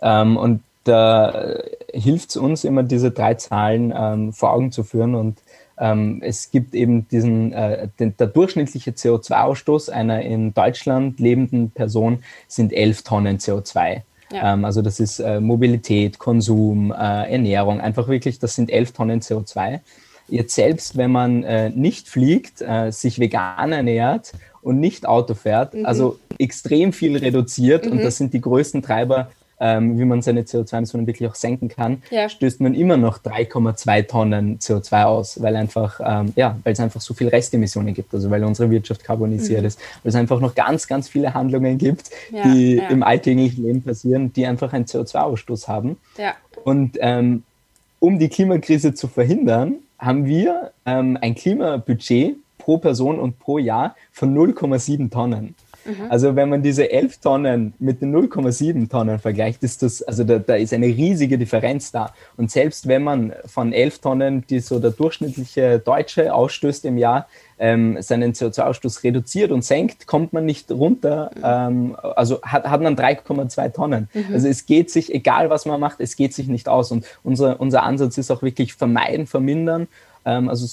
Ähm, 0.00 0.36
und 0.36 0.62
da 0.84 1.56
hilft 1.92 2.30
es 2.30 2.36
uns 2.36 2.62
immer, 2.62 2.84
diese 2.84 3.10
drei 3.10 3.34
Zahlen 3.34 3.92
ähm, 3.96 4.32
vor 4.32 4.52
Augen 4.52 4.70
zu 4.70 4.84
führen. 4.84 5.16
Und 5.16 5.38
ähm, 5.78 6.22
es 6.24 6.52
gibt 6.52 6.76
eben 6.76 7.08
diesen, 7.08 7.52
äh, 7.52 7.88
den, 7.98 8.16
der 8.16 8.28
durchschnittliche 8.28 8.92
CO2-Ausstoß 8.92 9.90
einer 9.90 10.22
in 10.22 10.54
Deutschland 10.54 11.18
lebenden 11.18 11.72
Person 11.72 12.22
sind 12.46 12.72
elf 12.72 13.02
Tonnen 13.02 13.38
CO2. 13.38 14.02
Ja. 14.32 14.54
Ähm, 14.54 14.64
also 14.64 14.82
das 14.82 15.00
ist 15.00 15.20
äh, 15.20 15.40
Mobilität, 15.40 16.18
Konsum, 16.18 16.92
äh, 16.92 17.32
Ernährung, 17.32 17.80
einfach 17.80 18.08
wirklich, 18.08 18.38
das 18.38 18.54
sind 18.54 18.70
elf 18.70 18.92
Tonnen 18.92 19.20
CO2. 19.20 19.80
Jetzt 20.28 20.54
selbst, 20.54 20.96
wenn 20.96 21.12
man 21.12 21.44
äh, 21.44 21.70
nicht 21.70 22.08
fliegt, 22.08 22.60
äh, 22.60 22.90
sich 22.90 23.20
vegan 23.20 23.72
ernährt 23.72 24.32
und 24.60 24.80
nicht 24.80 25.06
Auto 25.06 25.34
fährt, 25.34 25.74
mhm. 25.74 25.86
also 25.86 26.18
extrem 26.38 26.92
viel 26.92 27.16
reduziert 27.16 27.86
mhm. 27.86 27.92
und 27.92 28.02
das 28.02 28.16
sind 28.16 28.34
die 28.34 28.40
größten 28.40 28.82
Treiber 28.82 29.30
ähm, 29.60 29.98
wie 29.98 30.04
man 30.04 30.22
seine 30.22 30.42
CO2-Emissionen 30.42 31.06
wirklich 31.06 31.28
auch 31.28 31.34
senken 31.34 31.68
kann, 31.68 32.02
ja. 32.10 32.28
stößt 32.28 32.60
man 32.60 32.74
immer 32.74 32.96
noch 32.96 33.18
3,2 33.18 34.06
Tonnen 34.06 34.58
CO2 34.58 35.04
aus, 35.04 35.42
weil 35.42 35.56
einfach, 35.56 36.00
ähm, 36.04 36.32
ja, 36.36 36.58
weil 36.64 36.72
es 36.72 36.80
einfach 36.80 37.00
so 37.00 37.14
viel 37.14 37.28
Restemissionen 37.28 37.94
gibt, 37.94 38.12
also 38.12 38.30
weil 38.30 38.44
unsere 38.44 38.70
Wirtschaft 38.70 39.04
karbonisiert 39.04 39.62
mhm. 39.62 39.66
ist, 39.66 39.80
weil 40.02 40.10
es 40.10 40.14
einfach 40.14 40.40
noch 40.40 40.54
ganz, 40.54 40.86
ganz 40.86 41.08
viele 41.08 41.34
Handlungen 41.34 41.78
gibt, 41.78 42.10
ja, 42.30 42.42
die 42.42 42.76
ja. 42.76 42.88
im 42.88 43.02
alltäglichen 43.02 43.64
Leben 43.64 43.82
passieren, 43.82 44.32
die 44.32 44.46
einfach 44.46 44.72
einen 44.72 44.84
CO2-Ausstoß 44.84 45.68
haben. 45.68 45.96
Und 46.64 46.98
ähm, 47.00 47.42
um 47.98 48.18
die 48.18 48.28
Klimakrise 48.28 48.94
zu 48.94 49.08
verhindern, 49.08 49.76
haben 49.98 50.26
wir 50.26 50.72
ähm, 50.84 51.16
ein 51.20 51.34
Klimabudget 51.34 52.36
pro 52.58 52.78
Person 52.78 53.18
und 53.18 53.38
pro 53.38 53.58
Jahr 53.58 53.96
von 54.12 54.36
0,7 54.36 55.10
Tonnen. 55.10 55.54
Mhm. 55.86 56.10
Also 56.10 56.36
wenn 56.36 56.48
man 56.48 56.62
diese 56.62 56.90
11 56.90 57.18
Tonnen 57.18 57.74
mit 57.78 58.02
den 58.02 58.14
0,7 58.14 58.88
Tonnen 58.88 59.18
vergleicht, 59.18 59.62
ist 59.62 59.82
das, 59.82 60.02
also 60.02 60.24
da, 60.24 60.38
da, 60.38 60.56
ist 60.56 60.72
eine 60.72 60.86
riesige 60.86 61.38
Differenz 61.38 61.92
da. 61.92 62.12
Und 62.36 62.50
selbst 62.50 62.88
wenn 62.88 63.02
man 63.02 63.32
von 63.46 63.72
11 63.72 64.00
Tonnen, 64.00 64.44
die 64.48 64.60
so 64.60 64.78
der 64.78 64.90
durchschnittliche 64.90 65.78
Deutsche 65.78 66.34
ausstößt 66.34 66.84
im 66.84 66.98
Jahr, 66.98 67.26
ähm, 67.58 67.96
seinen 68.00 68.32
CO2-Ausstoß 68.32 69.02
reduziert 69.02 69.50
und 69.50 69.64
senkt, 69.64 70.06
kommt 70.06 70.32
man 70.32 70.44
nicht 70.44 70.70
runter, 70.70 71.30
mhm. 71.34 71.42
ähm, 71.44 71.96
also 72.02 72.42
hat, 72.42 72.64
hat 72.64 72.82
man 72.82 72.96
3,2 72.96 73.72
Tonnen. 73.72 74.08
Mhm. 74.12 74.26
Also 74.32 74.48
es 74.48 74.66
geht 74.66 74.90
sich, 74.90 75.14
egal 75.14 75.48
was 75.50 75.64
man 75.64 75.80
macht, 75.80 76.00
es 76.00 76.16
geht 76.16 76.34
sich 76.34 76.48
nicht 76.48 76.68
aus. 76.68 76.92
Und 76.92 77.06
unser, 77.22 77.60
unser 77.60 77.82
Ansatz 77.82 78.18
ist 78.18 78.30
auch 78.30 78.42
wirklich 78.42 78.74
vermeiden, 78.74 79.26
vermindern. 79.26 79.88
Ähm, 80.24 80.48
also 80.48 80.66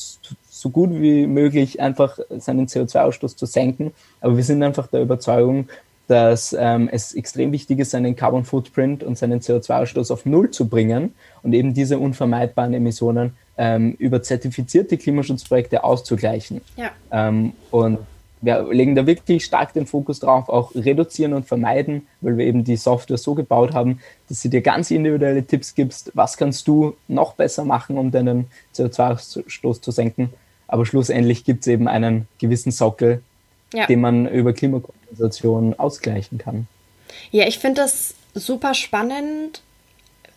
so 0.64 0.70
gut 0.70 0.92
wie 0.94 1.28
möglich 1.28 1.82
einfach 1.82 2.20
seinen 2.30 2.68
CO2-Ausstoß 2.68 3.36
zu 3.36 3.46
senken. 3.46 3.92
Aber 4.22 4.38
wir 4.38 4.44
sind 4.46 4.64
einfach 4.64 4.88
der 4.88 5.02
Überzeugung, 5.02 5.68
dass 6.08 6.56
ähm, 6.58 6.90
es 6.92 7.14
extrem 7.14 7.52
wichtig 7.52 7.80
ist, 7.80 7.92
seinen 7.92 8.16
Carbon 8.16 8.46
Footprint 8.46 9.04
und 9.04 9.18
seinen 9.18 9.42
CO2-Ausstoß 9.42 10.12
auf 10.12 10.26
Null 10.26 10.52
zu 10.52 10.70
bringen 10.70 11.14
und 11.42 11.54
eben 11.54 11.74
diese 11.74 12.00
unvermeidbaren 12.00 12.74
Emissionen 12.74 13.34
ähm, 13.58 13.94
über 14.00 14.24
zertifizierte 14.24 14.98
Klimaschutzprojekte 14.98 15.84
auszugleichen. 15.84 16.62
Ja. 16.78 16.92
Ähm, 17.12 17.52
und 17.72 18.00
wir 18.40 18.68
legen 18.72 18.96
da 18.96 19.06
wirklich 19.06 19.46
stark 19.46 19.74
den 19.74 19.86
Fokus 19.86 20.20
drauf, 20.20 20.50
auch 20.50 20.76
reduzieren 20.76 21.34
und 21.34 21.46
vermeiden, 21.46 22.08
weil 22.22 22.38
wir 22.38 22.46
eben 22.46 22.64
die 22.64 22.76
Software 22.76 23.18
so 23.18 23.36
gebaut 23.36 23.74
haben, 23.74 24.00
dass 24.28 24.42
sie 24.42 24.50
dir 24.50 24.62
ganz 24.62 24.92
individuelle 24.92 25.46
Tipps 25.46 25.76
gibst, 25.76 26.12
was 26.14 26.36
kannst 26.36 26.68
du 26.68 26.96
noch 27.08 27.36
besser 27.36 27.64
machen, 27.64 27.98
um 27.98 28.12
deinen 28.12 28.48
CO2-Ausstoß 28.76 29.82
zu 29.82 29.92
senken. 29.92 30.30
Aber 30.74 30.88
schlussendlich 30.88 31.44
gibt 31.44 31.62
es 31.62 31.68
eben 31.68 31.88
einen 31.88 32.28
gewissen 32.40 32.72
Sockel, 32.72 33.22
ja. 33.76 33.86
den 33.86 34.02
man 34.02 34.28
über 34.28 34.54
Klimakompensation 34.54 35.76
ausgleichen 35.78 36.40
kann. 36.40 36.66
Ja, 37.30 37.46
ich 37.46 37.60
finde 37.60 37.82
das 37.82 38.16
super 38.34 38.74
spannend, 38.74 39.62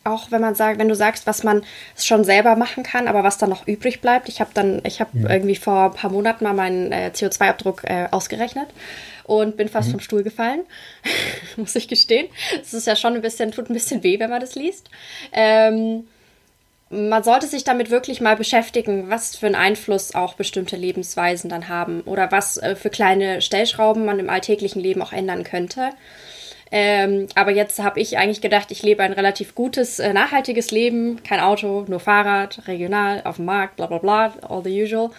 auch 0.05 0.31
wenn 0.31 0.43
man 0.43 0.55
sagt, 0.55 0.79
wenn 0.79 0.89
du 0.89 0.95
sagst, 0.95 1.27
was 1.27 1.43
man 1.43 1.63
schon 1.97 2.23
selber 2.23 2.55
machen 2.55 2.83
kann, 2.83 3.09
aber 3.09 3.25
was 3.25 3.39
dann 3.39 3.49
noch 3.49 3.67
übrig 3.67 4.03
bleibt. 4.03 4.29
Ich 4.29 4.43
habe 4.43 4.51
dann, 4.53 4.83
ich 4.85 5.01
habe 5.01 5.19
ja. 5.19 5.31
irgendwie 5.31 5.57
vor 5.57 5.87
ein 5.87 5.93
paar 5.95 6.11
Monaten 6.11 6.45
mal 6.45 6.53
meinen 6.53 6.93
äh, 6.93 7.11
CO2-Abdruck 7.15 7.85
äh, 7.85 8.09
ausgerechnet 8.11 8.69
und 9.25 9.57
bin 9.57 9.71
fast 9.71 9.89
mhm. 9.89 9.93
vom 9.93 10.01
Stuhl 10.01 10.23
gefallen, 10.23 10.61
muss 11.57 11.75
ich 11.77 11.89
gestehen. 11.89 12.29
Es 12.61 12.75
ist 12.75 12.87
ja 12.87 12.95
schon 12.95 13.15
ein 13.15 13.23
bisschen, 13.23 13.53
tut 13.53 13.71
ein 13.71 13.73
bisschen 13.73 14.03
weh, 14.03 14.19
wenn 14.19 14.29
man 14.29 14.43
das 14.43 14.55
liest. 14.55 14.91
Ähm, 15.33 16.05
man 16.89 17.23
sollte 17.25 17.47
sich 17.47 17.65
damit 17.65 17.91
wirklich 17.91 18.21
mal 18.21 18.37
beschäftigen, 18.37 19.11
was 19.11 19.37
für 19.37 19.47
einen 19.47 19.55
Einfluss 19.57 20.15
auch 20.15 20.35
bestimmte 20.35 20.77
Lebensweisen 20.77 21.51
dann 21.51 21.69
haben 21.69 22.03
oder 22.03 22.31
was 22.31 22.59
äh, 22.59 22.77
für 22.77 22.91
kleine 22.91 23.43
Stellschrauben 23.43 24.05
man 24.05 24.21
im 24.21 24.31
alltäglichen 24.31 24.81
Leben 24.81 25.03
auch 25.03 25.13
ändern 25.13 25.43
könnte. 25.43 25.91
Ähm, 26.71 27.27
aber 27.35 27.53
jetzt 27.53 27.79
habe 27.81 28.01
ich 28.01 28.19
eigentlich 28.19 28.41
gedacht, 28.41 28.71
ich 28.71 28.83
lebe 28.83 29.03
ein 29.03 29.13
relativ 29.13 29.55
gutes, 29.55 29.99
äh, 29.99 30.13
nachhaltiges 30.13 30.71
Leben. 30.71 31.23
Kein 31.23 31.41
Auto, 31.41 31.85
nur 31.89 32.01
Fahrrad, 32.01 32.67
regional, 32.67 33.23
auf 33.25 33.37
dem 33.37 33.45
Markt, 33.45 33.77
bla 33.77 33.87
bla 33.87 33.99
bla, 33.99 34.35
all 34.49 34.63
the 34.65 34.83
usual. 34.83 35.11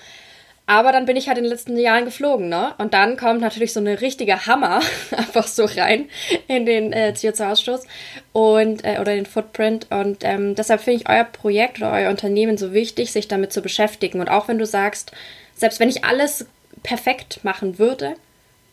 Aber 0.70 0.92
dann 0.92 1.06
bin 1.06 1.16
ich 1.16 1.30
halt 1.30 1.38
in 1.38 1.46
den 1.46 1.52
letzten 1.52 1.78
Jahren 1.78 2.04
geflogen, 2.04 2.50
ne? 2.50 2.76
Und 2.78 2.94
dann 2.94 3.16
kommt 3.16 3.40
natürlich 3.40 3.72
so 3.72 3.80
eine 3.80 4.02
richtige 4.02 4.46
Hammer 4.46 4.82
einfach 5.18 5.48
so 5.48 5.64
rein 5.64 6.10
in 6.48 6.66
den 6.66 6.92
äh, 6.92 7.14
CO2-Ausstoß 7.16 7.86
und 8.34 8.84
äh, 8.84 9.00
oder 9.00 9.16
den 9.16 9.26
Footprint. 9.26 9.88
Und 9.90 10.26
ähm, 10.26 10.56
deshalb 10.56 10.82
finde 10.82 11.02
ich 11.02 11.10
euer 11.10 11.24
Projekt 11.24 11.78
oder 11.78 11.94
euer 11.94 12.10
Unternehmen 12.10 12.58
so 12.58 12.74
wichtig, 12.74 13.14
sich 13.14 13.30
damit 13.30 13.54
zu 13.54 13.62
beschäftigen. 13.62 14.20
Und 14.20 14.30
auch 14.30 14.50
wenn 14.50 14.58
du 14.58 14.66
sagst, 14.66 15.14
selbst 15.56 15.80
wenn 15.80 15.90
ich 15.90 16.04
alles 16.04 16.46
perfekt 16.84 17.40
machen 17.44 17.80
würde, 17.80 18.16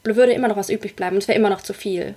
würde 0.02 0.32
immer 0.32 0.48
noch 0.48 0.56
was 0.56 0.70
übrig 0.70 0.96
bleiben 0.96 1.14
und 1.14 1.22
es 1.22 1.28
wäre 1.28 1.38
immer 1.38 1.48
noch 1.48 1.62
zu 1.62 1.74
viel. 1.74 2.16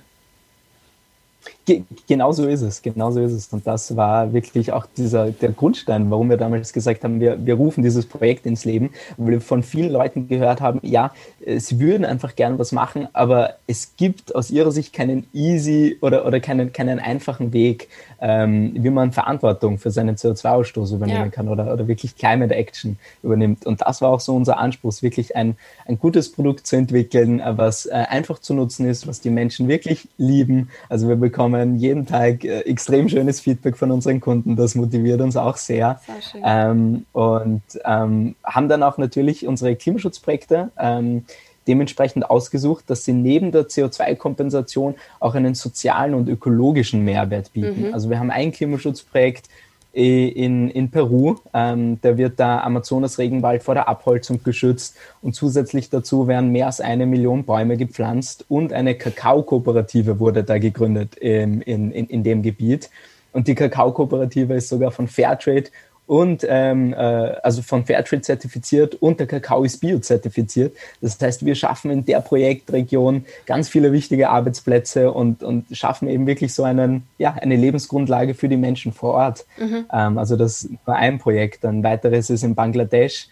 Ge 1.64 1.82
genau 2.06 2.32
so 2.32 2.46
ist 2.46 2.62
es, 2.62 2.82
genau 2.82 3.10
so 3.10 3.20
ist 3.20 3.32
es. 3.32 3.48
Und 3.52 3.66
das 3.66 3.96
war 3.96 4.32
wirklich 4.32 4.72
auch 4.72 4.86
dieser, 4.96 5.30
der 5.30 5.50
Grundstein, 5.50 6.10
warum 6.10 6.30
wir 6.30 6.36
damals 6.36 6.72
gesagt 6.72 7.04
haben, 7.04 7.20
wir, 7.20 7.44
wir 7.44 7.54
rufen 7.54 7.82
dieses 7.82 8.06
Projekt 8.06 8.46
ins 8.46 8.64
Leben, 8.64 8.90
weil 9.16 9.32
wir 9.32 9.40
von 9.40 9.62
vielen 9.62 9.90
Leuten 9.90 10.28
gehört 10.28 10.60
haben, 10.60 10.80
ja, 10.82 11.12
sie 11.56 11.80
würden 11.80 12.04
einfach 12.04 12.36
gern 12.36 12.58
was 12.58 12.72
machen, 12.72 13.08
aber 13.12 13.54
es 13.66 13.96
gibt 13.96 14.34
aus 14.34 14.50
ihrer 14.50 14.72
Sicht 14.72 14.92
keinen 14.92 15.26
easy 15.32 15.98
oder, 16.00 16.26
oder 16.26 16.40
keinen, 16.40 16.72
keinen 16.72 16.98
einfachen 16.98 17.52
Weg, 17.52 17.88
ähm, 18.20 18.72
wie 18.74 18.90
man 18.90 19.12
Verantwortung 19.12 19.78
für 19.78 19.90
seinen 19.90 20.16
CO2-Ausstoß 20.16 20.94
übernehmen 20.94 21.24
ja. 21.24 21.28
kann 21.28 21.48
oder, 21.48 21.72
oder 21.72 21.88
wirklich 21.88 22.16
Climate 22.16 22.54
Action 22.54 22.98
übernimmt. 23.22 23.66
Und 23.66 23.80
das 23.82 24.02
war 24.02 24.10
auch 24.10 24.20
so 24.20 24.34
unser 24.34 24.58
Anspruch, 24.58 24.88
wirklich 25.02 25.36
ein, 25.36 25.56
ein 25.86 25.98
gutes 25.98 26.32
Produkt 26.32 26.66
zu 26.66 26.76
entwickeln, 26.76 27.40
äh, 27.40 27.56
was 27.56 27.86
äh, 27.86 27.92
einfach 27.92 28.38
zu 28.38 28.54
nutzen 28.54 28.88
ist, 28.88 29.06
was 29.06 29.20
die 29.20 29.30
Menschen 29.30 29.68
wirklich 29.68 30.08
lieben. 30.16 30.70
Also 30.88 31.08
wir 31.08 31.16
bekommen 31.16 31.37
jeden 31.76 32.06
Tag 32.06 32.44
äh, 32.44 32.60
extrem 32.60 33.08
schönes 33.08 33.40
Feedback 33.40 33.76
von 33.76 33.90
unseren 33.90 34.20
Kunden. 34.20 34.56
Das 34.56 34.74
motiviert 34.74 35.20
uns 35.20 35.36
auch 35.36 35.56
sehr. 35.56 36.00
sehr 36.32 36.42
ähm, 36.44 37.06
und 37.12 37.62
ähm, 37.84 38.36
haben 38.44 38.68
dann 38.68 38.82
auch 38.82 38.98
natürlich 38.98 39.46
unsere 39.46 39.76
Klimaschutzprojekte 39.76 40.70
ähm, 40.78 41.24
dementsprechend 41.68 42.28
ausgesucht, 42.28 42.84
dass 42.88 43.04
sie 43.04 43.12
neben 43.12 43.52
der 43.52 43.68
CO2-Kompensation 43.68 44.94
auch 45.20 45.34
einen 45.34 45.54
sozialen 45.54 46.14
und 46.14 46.28
ökologischen 46.28 47.04
Mehrwert 47.04 47.52
bieten. 47.52 47.88
Mhm. 47.88 47.94
Also 47.94 48.10
wir 48.10 48.18
haben 48.18 48.30
ein 48.30 48.52
Klimaschutzprojekt 48.52 49.48
in, 49.92 50.70
in 50.70 50.90
Peru, 50.90 51.36
ähm, 51.54 51.98
da 52.02 52.16
wird 52.16 52.38
der 52.38 52.64
Amazonas-Regenwald 52.64 53.62
vor 53.62 53.74
der 53.74 53.88
Abholzung 53.88 54.42
geschützt 54.42 54.96
und 55.22 55.34
zusätzlich 55.34 55.90
dazu 55.90 56.28
werden 56.28 56.52
mehr 56.52 56.66
als 56.66 56.80
eine 56.80 57.06
Million 57.06 57.44
Bäume 57.44 57.76
gepflanzt 57.76 58.44
und 58.48 58.72
eine 58.72 58.94
Kakaokooperative 58.94 60.20
wurde 60.20 60.44
da 60.44 60.58
gegründet 60.58 61.16
in, 61.16 61.62
in, 61.62 61.90
in 61.90 62.22
dem 62.22 62.42
Gebiet. 62.42 62.90
Und 63.32 63.46
die 63.48 63.54
Kakaokooperative 63.54 64.54
ist 64.54 64.68
sogar 64.68 64.90
von 64.90 65.06
Fairtrade 65.06 65.70
und 66.08 66.44
ähm, 66.48 66.94
äh, 66.94 66.96
also 66.96 67.60
von 67.60 67.84
Fairtrade 67.84 68.22
zertifiziert 68.22 68.94
und 68.94 69.20
der 69.20 69.26
Kakao 69.26 69.62
ist 69.62 69.78
biozertifiziert. 69.78 70.74
Das 71.02 71.20
heißt, 71.20 71.44
wir 71.44 71.54
schaffen 71.54 71.90
in 71.90 72.06
der 72.06 72.22
Projektregion 72.22 73.26
ganz 73.44 73.68
viele 73.68 73.92
wichtige 73.92 74.30
Arbeitsplätze 74.30 75.12
und, 75.12 75.42
und 75.42 75.66
schaffen 75.76 76.08
eben 76.08 76.26
wirklich 76.26 76.54
so 76.54 76.64
einen, 76.64 77.02
ja, 77.18 77.34
eine 77.34 77.56
Lebensgrundlage 77.56 78.32
für 78.32 78.48
die 78.48 78.56
Menschen 78.56 78.90
vor 78.90 79.14
Ort. 79.14 79.44
Mhm. 79.58 79.84
Ähm, 79.92 80.16
also 80.16 80.36
das 80.36 80.70
war 80.86 80.96
ein 80.96 81.18
Projekt. 81.18 81.66
Ein 81.66 81.84
weiteres 81.84 82.30
ist 82.30 82.42
in 82.42 82.54
Bangladesch. 82.54 83.28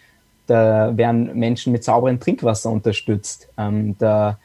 Da 0.46 0.94
werden 0.98 1.34
Menschen 1.34 1.72
mit 1.72 1.82
sauberem 1.82 2.20
Trinkwasser 2.20 2.70
unterstützt. 2.70 3.48
Ähm, 3.56 3.96
da 3.98 4.38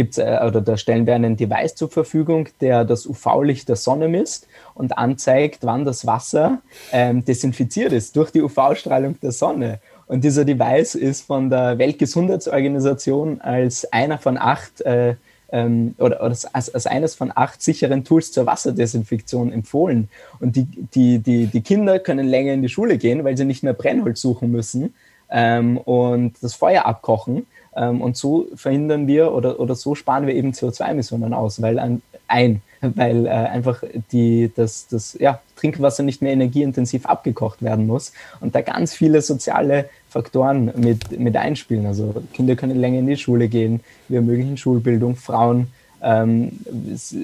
gibt's, 0.00 0.16
äh, 0.16 0.40
oder 0.46 0.62
da 0.62 0.78
stellen 0.78 1.06
wir 1.06 1.14
einen 1.14 1.36
Device 1.36 1.74
zur 1.74 1.90
Verfügung, 1.90 2.48
der 2.62 2.86
das 2.86 3.06
UV-Licht 3.06 3.68
der 3.68 3.76
Sonne 3.76 4.08
misst 4.08 4.46
und 4.74 4.96
anzeigt, 4.96 5.58
wann 5.60 5.84
das 5.84 6.06
Wasser 6.06 6.62
ähm, 6.90 7.22
desinfiziert 7.22 7.92
ist 7.92 8.16
durch 8.16 8.30
die 8.30 8.40
UV-Strahlung 8.40 9.20
der 9.20 9.32
Sonne. 9.32 9.78
Und 10.06 10.24
dieser 10.24 10.46
Device 10.46 10.94
ist 10.94 11.26
von 11.26 11.50
der 11.50 11.76
Weltgesundheitsorganisation 11.76 13.42
als 13.42 13.92
einer 13.92 14.16
von 14.16 14.38
acht 14.38 14.80
äh, 14.80 15.16
ähm, 15.52 15.94
oder, 15.98 16.16
oder 16.16 16.36
als, 16.52 16.74
als, 16.74 16.86
eines 16.86 17.14
von 17.14 17.30
acht 17.34 17.60
sicheren 17.60 18.02
Tools 18.02 18.32
zur 18.32 18.46
Wasserdesinfektion 18.46 19.52
empfohlen. 19.52 20.08
Und 20.40 20.56
die, 20.56 20.64
die, 20.94 21.18
die, 21.18 21.46
die 21.46 21.60
Kinder 21.60 21.98
können 21.98 22.26
länger 22.26 22.54
in 22.54 22.62
die 22.62 22.70
Schule 22.70 22.96
gehen, 22.96 23.22
weil 23.24 23.36
sie 23.36 23.44
nicht 23.44 23.62
mehr 23.62 23.74
Brennholz 23.74 24.22
suchen 24.22 24.50
müssen 24.50 24.94
ähm, 25.30 25.76
und 25.76 26.34
das 26.40 26.54
Feuer 26.54 26.86
abkochen 26.86 27.46
und 27.72 28.16
so 28.16 28.48
verhindern 28.54 29.06
wir 29.06 29.32
oder, 29.32 29.60
oder 29.60 29.74
so 29.74 29.94
sparen 29.94 30.26
wir 30.26 30.34
eben 30.34 30.52
CO2-Emissionen 30.52 31.34
aus, 31.34 31.62
weil 31.62 31.78
ein, 31.78 32.02
ein 32.26 32.62
weil 32.80 33.26
äh, 33.26 33.30
einfach 33.30 33.82
die, 34.10 34.50
das, 34.54 34.86
das 34.88 35.16
ja, 35.20 35.40
Trinkwasser 35.56 36.02
nicht 36.02 36.22
mehr 36.22 36.32
energieintensiv 36.32 37.06
abgekocht 37.06 37.62
werden 37.62 37.86
muss 37.86 38.12
und 38.40 38.54
da 38.54 38.62
ganz 38.62 38.94
viele 38.94 39.20
soziale 39.22 39.88
Faktoren 40.08 40.72
mit, 40.76 41.18
mit 41.18 41.36
einspielen. 41.36 41.86
Also 41.86 42.14
Kinder 42.32 42.56
können 42.56 42.78
länger 42.78 43.00
in 43.00 43.06
die 43.06 43.16
Schule 43.16 43.48
gehen, 43.48 43.80
wir 44.08 44.18
ermöglichen 44.18 44.56
Schulbildung, 44.56 45.16
Frauen 45.16 45.68
ähm, 46.02 46.52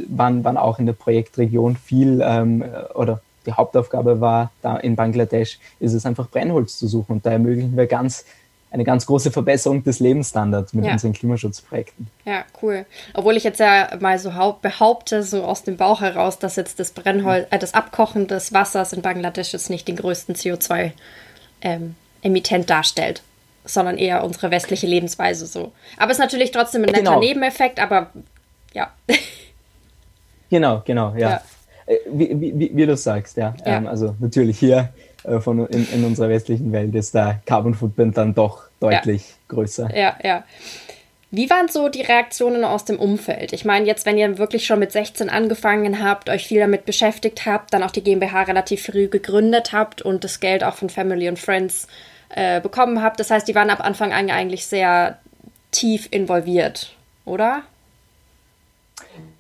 waren, 0.09 0.45
waren 0.45 0.57
auch 0.59 0.79
in 0.79 0.87
der 0.87 0.93
Projektregion 0.93 1.77
viel 1.77 2.23
ähm, 2.23 2.63
oder 2.95 3.21
die 3.47 3.53
Hauptaufgabe 3.53 4.21
war 4.21 4.51
da 4.61 4.77
in 4.77 4.97
Bangladesch, 4.97 5.59
ist 5.79 5.95
es 5.95 6.05
einfach 6.05 6.29
Brennholz 6.29 6.79
zu 6.79 6.89
suchen. 6.89 7.13
Und 7.13 7.27
da 7.27 7.31
ermöglichen 7.31 7.77
wir 7.77 7.87
ganz 7.87 8.25
eine 8.77 8.85
ganz 8.85 9.07
große 9.07 9.31
Verbesserung 9.31 9.83
des 9.83 10.01
Lebensstandards 10.01 10.75
mit 10.75 10.85
ja. 10.85 10.93
unseren 10.93 11.15
Klimaschutzprojekten. 11.15 12.09
Ja, 12.25 12.45
cool. 12.63 12.85
Obwohl 13.15 13.37
ich 13.37 13.45
jetzt 13.45 13.59
ja 13.59 13.89
mal 14.01 14.19
so 14.19 14.31
behaupte, 14.61 15.23
so 15.23 15.45
aus 15.45 15.65
dem 15.65 15.77
Bauch 15.77 16.03
heraus, 16.03 16.39
dass 16.39 16.57
jetzt 16.57 16.79
das 16.79 16.91
Brennholz, 16.91 17.47
äh, 17.51 17.59
das 17.59 17.75
Abkochen 17.75 18.27
des 18.27 18.53
Wassers 18.53 18.93
in 18.93 19.01
Bangladesch 19.03 19.53
jetzt 19.53 19.71
nicht 19.71 19.89
den 19.89 19.97
größten 19.97 20.35
CO2-Emittent 20.35 20.93
ähm, 22.23 22.67
darstellt, 22.67 23.23
sondern 23.65 23.97
eher 23.97 24.23
unsere 24.23 24.51
westliche 24.51 24.87
Lebensweise 24.87 25.47
so. 25.47 25.73
Aber 25.97 26.11
es 26.11 26.19
ist 26.19 26.23
natürlich 26.23 26.51
trotzdem 26.51 26.83
ein 26.83 26.87
netter 26.87 26.99
genau. 26.99 27.21
Nebeneffekt, 27.21 27.81
aber 27.81 28.11
ja. 28.75 28.93
Genau, 30.49 30.81
genau, 30.85 31.13
ja. 31.17 31.31
ja. 31.31 31.41
Äh, 31.87 31.97
wie, 32.09 32.41
wie, 32.41 32.71
wie, 32.73 32.87
du 32.87 32.97
sagst, 32.97 33.37
ja. 33.37 33.53
ja. 33.65 33.79
Ähm, 33.79 33.89
also 33.89 34.15
natürlich 34.21 34.61
hier 34.61 34.91
äh, 35.27 35.41
von, 35.41 35.67
in, 35.67 35.89
in, 35.93 36.05
unserer 36.05 36.29
westlichen 36.29 36.73
Welt 36.73 36.95
ist 36.95 37.15
der 37.15 37.41
Carbon 37.47 37.75
Footprint 37.75 38.17
dann 38.17 38.35
doch 38.35 38.66
deutlich 38.81 39.29
ja. 39.29 39.35
größer. 39.49 39.97
Ja, 39.97 40.17
ja. 40.23 40.45
Wie 41.31 41.51
waren 41.51 41.69
so 41.69 41.89
die 41.89 42.03
Reaktionen 42.03 42.65
aus 42.65 42.85
dem 42.85 42.99
Umfeld? 42.99 43.53
Ich 43.53 43.65
meine, 43.65 43.85
jetzt, 43.85 44.07
wenn 44.07 44.17
ihr 44.17 44.39
wirklich 44.39 44.65
schon 44.65 44.79
mit 44.79 44.93
16 44.93 45.29
angefangen 45.29 46.03
habt, 46.03 46.31
euch 46.31 46.47
viel 46.47 46.61
damit 46.61 46.87
beschäftigt 46.87 47.47
habt, 47.47 47.75
dann 47.75 47.83
auch 47.83 47.91
die 47.91 48.03
GmbH 48.03 48.43
relativ 48.43 48.87
früh 48.87 49.09
gegründet 49.09 49.73
habt 49.73 50.03
und 50.03 50.23
das 50.23 50.41
Geld 50.41 50.63
auch 50.63 50.77
von 50.77 50.89
Family 50.89 51.29
und 51.29 51.39
Friends 51.39 51.89
äh, 52.29 52.61
bekommen 52.61 53.03
habt. 53.03 53.19
Das 53.19 53.31
heißt, 53.31 53.47
die 53.49 53.55
waren 53.55 53.71
ab 53.71 53.85
Anfang 53.85 54.13
an 54.13 54.31
eigentlich 54.31 54.67
sehr 54.67 55.19
tief 55.73 56.09
involviert, 56.11 56.95
oder? 57.25 57.63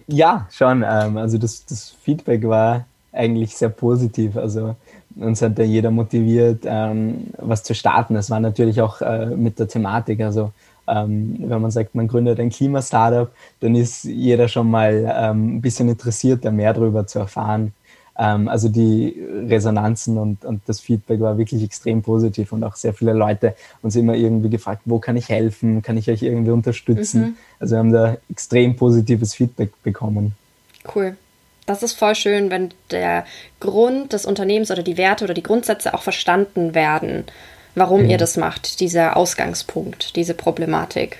Ja, 0.08 0.48
schon. 0.52 0.84
Ähm, 0.86 1.16
also 1.16 1.38
das, 1.38 1.64
das 1.66 1.94
Feedback 2.02 2.44
war 2.44 2.84
eigentlich 3.12 3.56
sehr 3.56 3.70
positiv. 3.70 4.36
Also 4.36 4.76
uns 5.16 5.42
hat 5.42 5.58
da 5.58 5.62
jeder 5.62 5.90
motiviert, 5.90 6.64
ähm, 6.64 7.28
was 7.38 7.62
zu 7.62 7.74
starten. 7.74 8.14
Das 8.14 8.30
war 8.30 8.40
natürlich 8.40 8.80
auch 8.80 9.00
äh, 9.00 9.26
mit 9.26 9.58
der 9.58 9.68
Thematik. 9.68 10.20
Also 10.20 10.52
ähm, 10.88 11.36
wenn 11.38 11.60
man 11.60 11.70
sagt, 11.70 11.94
man 11.94 12.08
gründet 12.08 12.38
ein 12.38 12.50
Klimastartup, 12.50 13.30
dann 13.60 13.74
ist 13.74 14.04
jeder 14.04 14.48
schon 14.48 14.70
mal 14.70 15.12
ähm, 15.16 15.56
ein 15.56 15.60
bisschen 15.60 15.88
interessiert, 15.88 16.44
da 16.44 16.50
mehr 16.50 16.72
darüber 16.72 17.06
zu 17.06 17.18
erfahren. 17.18 17.72
Ähm, 18.18 18.48
also 18.48 18.68
die 18.68 19.20
Resonanzen 19.48 20.18
und, 20.18 20.44
und 20.44 20.62
das 20.66 20.80
Feedback 20.80 21.20
war 21.20 21.36
wirklich 21.38 21.62
extrem 21.62 22.02
positiv 22.02 22.52
und 22.52 22.64
auch 22.64 22.76
sehr 22.76 22.94
viele 22.94 23.12
Leute 23.12 23.54
uns 23.82 23.96
immer 23.96 24.14
irgendwie 24.14 24.48
gefragt, 24.48 24.82
wo 24.84 24.98
kann 24.98 25.16
ich 25.16 25.28
helfen, 25.28 25.82
kann 25.82 25.96
ich 25.96 26.08
euch 26.10 26.22
irgendwie 26.22 26.52
unterstützen. 26.52 27.20
Mhm. 27.20 27.36
Also 27.58 27.74
wir 27.74 27.78
haben 27.78 27.92
da 27.92 28.16
extrem 28.30 28.76
positives 28.76 29.34
Feedback 29.34 29.70
bekommen. 29.82 30.32
Cool. 30.94 31.16
Das 31.66 31.82
ist 31.82 31.94
voll 31.94 32.14
schön, 32.14 32.50
wenn 32.50 32.70
der 32.90 33.24
Grund 33.60 34.12
des 34.12 34.24
Unternehmens 34.24 34.70
oder 34.70 34.82
die 34.82 34.96
Werte 34.96 35.24
oder 35.24 35.34
die 35.34 35.42
Grundsätze 35.42 35.94
auch 35.94 36.02
verstanden 36.02 36.74
werden, 36.74 37.24
warum 37.74 38.02
mhm. 38.02 38.10
ihr 38.10 38.18
das 38.18 38.36
macht, 38.36 38.80
dieser 38.80 39.16
Ausgangspunkt, 39.16 40.16
diese 40.16 40.34
Problematik. 40.34 41.18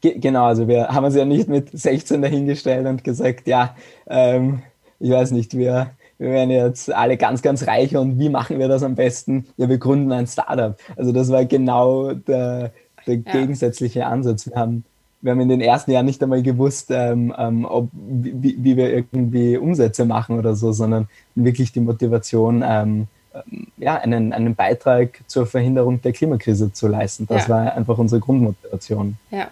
Genau, 0.00 0.44
also 0.44 0.68
wir 0.68 0.88
haben 0.88 1.04
uns 1.04 1.16
ja 1.16 1.24
nicht 1.24 1.48
mit 1.48 1.70
16 1.72 2.22
dahingestellt 2.22 2.86
und 2.86 3.02
gesagt, 3.02 3.48
ja, 3.48 3.74
ähm, 4.08 4.62
ich 5.00 5.10
weiß 5.10 5.32
nicht, 5.32 5.56
wir, 5.56 5.90
wir 6.18 6.30
werden 6.30 6.50
jetzt 6.50 6.92
alle 6.92 7.16
ganz, 7.16 7.42
ganz 7.42 7.66
reich 7.66 7.96
und 7.96 8.18
wie 8.18 8.28
machen 8.28 8.58
wir 8.58 8.68
das 8.68 8.82
am 8.82 8.94
besten? 8.94 9.46
Ja, 9.56 9.68
wir 9.68 9.78
gründen 9.78 10.12
ein 10.12 10.26
Startup. 10.26 10.76
Also 10.96 11.12
das 11.12 11.30
war 11.30 11.44
genau 11.44 12.12
der, 12.12 12.72
der 13.06 13.14
ja. 13.14 13.32
gegensätzliche 13.32 14.06
Ansatz. 14.06 14.46
Wir 14.46 14.56
haben, 14.56 14.84
wir 15.20 15.32
haben 15.32 15.40
in 15.40 15.48
den 15.48 15.60
ersten 15.60 15.90
Jahren 15.90 16.06
nicht 16.06 16.22
einmal 16.22 16.42
gewusst, 16.42 16.90
ähm, 16.90 17.34
ähm, 17.36 17.64
ob, 17.64 17.88
wie, 17.92 18.56
wie, 18.58 18.76
wir 18.76 18.92
irgendwie 18.92 19.56
Umsätze 19.56 20.04
machen 20.04 20.38
oder 20.38 20.54
so, 20.54 20.72
sondern 20.72 21.08
wirklich 21.34 21.72
die 21.72 21.80
Motivation, 21.80 22.62
ähm, 22.66 23.08
ähm, 23.34 23.66
ja, 23.76 23.96
einen, 23.96 24.32
einen 24.32 24.54
Beitrag 24.54 25.20
zur 25.26 25.46
Verhinderung 25.46 26.00
der 26.02 26.12
Klimakrise 26.12 26.72
zu 26.72 26.88
leisten. 26.88 27.26
Das 27.26 27.48
ja. 27.48 27.54
war 27.54 27.74
einfach 27.74 27.98
unsere 27.98 28.20
Grundmotivation. 28.20 29.16
Ja. 29.30 29.48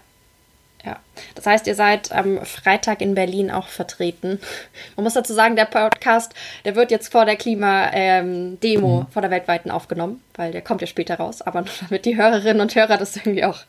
Ja, 0.84 0.98
das 1.34 1.46
heißt, 1.46 1.66
ihr 1.66 1.74
seid 1.74 2.12
am 2.12 2.44
Freitag 2.44 3.00
in 3.00 3.14
Berlin 3.14 3.50
auch 3.50 3.68
vertreten. 3.68 4.38
Man 4.96 5.04
muss 5.04 5.14
dazu 5.14 5.32
sagen, 5.32 5.56
der 5.56 5.64
Podcast, 5.64 6.34
der 6.66 6.76
wird 6.76 6.90
jetzt 6.90 7.10
vor 7.10 7.24
der 7.24 7.36
Klimademo, 7.36 9.00
mhm. 9.00 9.06
vor 9.06 9.22
der 9.22 9.30
weltweiten 9.30 9.70
aufgenommen, 9.70 10.20
weil 10.34 10.52
der 10.52 10.60
kommt 10.60 10.82
ja 10.82 10.86
später 10.86 11.16
raus, 11.16 11.40
aber 11.40 11.62
nur 11.62 11.70
damit 11.80 12.04
die 12.04 12.18
Hörerinnen 12.18 12.60
und 12.60 12.74
Hörer 12.74 12.98
das 12.98 13.16
irgendwie 13.16 13.44
auch 13.44 13.60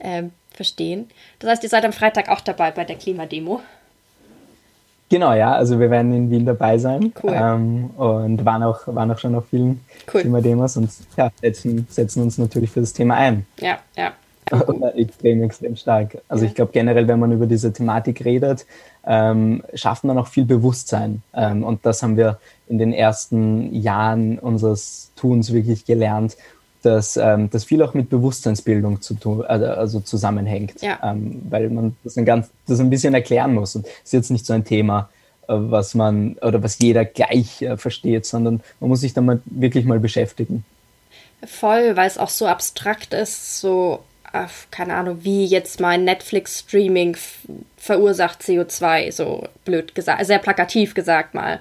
ähm, 0.00 0.32
verstehen. 0.54 1.08
Das 1.38 1.50
heißt, 1.50 1.62
ihr 1.62 1.68
seid 1.68 1.84
am 1.84 1.92
Freitag 1.92 2.28
auch 2.28 2.40
dabei 2.40 2.70
bei 2.70 2.84
der 2.84 2.96
Klimademo. 2.96 3.60
Genau, 5.10 5.34
ja, 5.34 5.52
also 5.52 5.78
wir 5.78 5.90
werden 5.90 6.12
in 6.14 6.30
Wien 6.30 6.46
dabei 6.46 6.78
sein 6.78 7.12
cool. 7.22 7.32
ähm, 7.34 7.90
und 7.90 8.44
waren 8.44 8.62
auch, 8.62 8.80
waren 8.86 9.10
auch 9.10 9.18
schon 9.18 9.34
auf 9.34 9.44
vielen 9.50 9.80
cool. 10.12 10.22
Klimademos 10.22 10.76
und 10.76 10.90
ja, 11.16 11.30
setzen, 11.40 11.86
setzen 11.90 12.22
uns 12.22 12.38
natürlich 12.38 12.70
für 12.70 12.80
das 12.80 12.92
Thema 12.92 13.16
ein. 13.16 13.46
Ja, 13.60 13.78
ja. 13.96 14.12
extrem, 14.96 15.42
extrem 15.42 15.76
stark. 15.76 16.18
Also 16.28 16.44
ich 16.44 16.54
glaube 16.54 16.72
generell, 16.72 17.08
wenn 17.08 17.18
man 17.18 17.32
über 17.32 17.46
diese 17.46 17.72
Thematik 17.72 18.24
redet, 18.24 18.66
ähm, 19.06 19.62
schafft 19.74 20.04
man 20.04 20.18
auch 20.18 20.26
viel 20.26 20.44
Bewusstsein. 20.44 21.22
Ähm, 21.34 21.64
und 21.64 21.84
das 21.86 22.02
haben 22.02 22.16
wir 22.16 22.38
in 22.68 22.78
den 22.78 22.92
ersten 22.92 23.74
Jahren 23.74 24.38
unseres 24.38 25.12
Tuns 25.16 25.52
wirklich 25.52 25.84
gelernt, 25.84 26.36
dass 26.84 27.16
ähm, 27.16 27.48
das 27.50 27.64
viel 27.64 27.82
auch 27.82 27.94
mit 27.94 28.10
Bewusstseinsbildung 28.10 29.00
zu 29.00 29.14
tun, 29.14 29.44
also, 29.44 29.66
also 29.66 30.00
zusammenhängt, 30.00 30.82
ja. 30.82 30.98
ähm, 31.02 31.42
weil 31.48 31.70
man 31.70 31.96
das 32.04 32.16
ein, 32.16 32.24
ganz, 32.24 32.50
das 32.66 32.80
ein 32.80 32.90
bisschen 32.90 33.14
erklären 33.14 33.54
muss. 33.54 33.74
Und 33.74 33.86
es 33.86 34.04
ist 34.04 34.12
jetzt 34.12 34.30
nicht 34.30 34.44
so 34.44 34.52
ein 34.52 34.64
Thema, 34.64 35.08
äh, 35.48 35.54
was 35.56 35.94
man 35.94 36.36
oder 36.42 36.62
was 36.62 36.78
jeder 36.78 37.04
gleich 37.04 37.62
äh, 37.62 37.76
versteht, 37.76 38.26
sondern 38.26 38.60
man 38.80 38.90
muss 38.90 39.00
sich 39.00 39.14
damit 39.14 39.40
wirklich 39.46 39.84
mal 39.86 39.98
beschäftigen. 39.98 40.64
Voll, 41.46 41.96
weil 41.96 42.06
es 42.06 42.18
auch 42.18 42.28
so 42.28 42.46
abstrakt 42.46 43.14
ist, 43.14 43.60
so 43.60 44.00
keine 44.70 44.94
Ahnung, 44.94 45.18
wie 45.22 45.44
jetzt 45.44 45.80
mein 45.80 46.04
Netflix-Streaming 46.04 47.16
verursacht 47.76 48.40
CO2, 48.42 49.12
so 49.12 49.46
blöd 49.64 49.94
gesagt, 49.94 50.24
sehr 50.26 50.38
plakativ 50.38 50.94
gesagt 50.94 51.34
mal. 51.34 51.60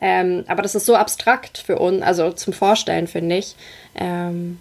Ähm, 0.00 0.44
aber 0.48 0.62
das 0.62 0.74
ist 0.74 0.86
so 0.86 0.96
abstrakt 0.96 1.58
für 1.58 1.78
uns, 1.78 2.02
also 2.02 2.32
zum 2.32 2.52
Vorstellen, 2.52 3.06
finde 3.06 3.36
ich. 3.36 3.56
Ähm, 3.94 4.60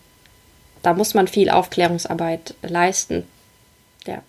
da 0.82 0.94
muss 0.94 1.14
man 1.14 1.28
viel 1.28 1.50
Aufklärungsarbeit 1.50 2.56
leisten. 2.62 3.24
Ja. 4.06 4.22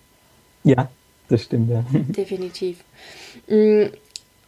Ja, 0.63 0.89
das 1.29 1.43
stimmt, 1.43 1.69
ja. 1.69 1.85
Definitiv. 1.91 2.79
Mm, 3.47 3.85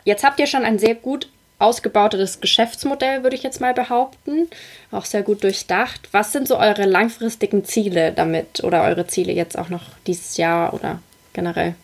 jetzt 0.03 0.23
habt 0.23 0.39
ihr 0.39 0.47
schon 0.47 0.63
ein 0.63 0.79
sehr 0.79 0.95
gut 0.95 1.29
ausgebautes 1.59 2.39
Geschäftsmodell, 2.39 3.23
würde 3.23 3.35
ich 3.35 3.43
jetzt 3.43 3.61
mal 3.61 3.73
behaupten. 3.73 4.47
Auch 4.91 5.05
sehr 5.05 5.23
gut 5.23 5.43
durchdacht. 5.43 6.09
Was 6.11 6.31
sind 6.31 6.47
so 6.47 6.57
eure 6.57 6.85
langfristigen 6.85 7.65
Ziele 7.65 8.11
damit 8.11 8.63
oder 8.63 8.83
eure 8.83 9.07
Ziele 9.07 9.33
jetzt 9.33 9.57
auch 9.57 9.69
noch 9.69 9.83
dieses 10.05 10.37
Jahr 10.37 10.73
oder 10.73 10.99
generell? 11.33 11.75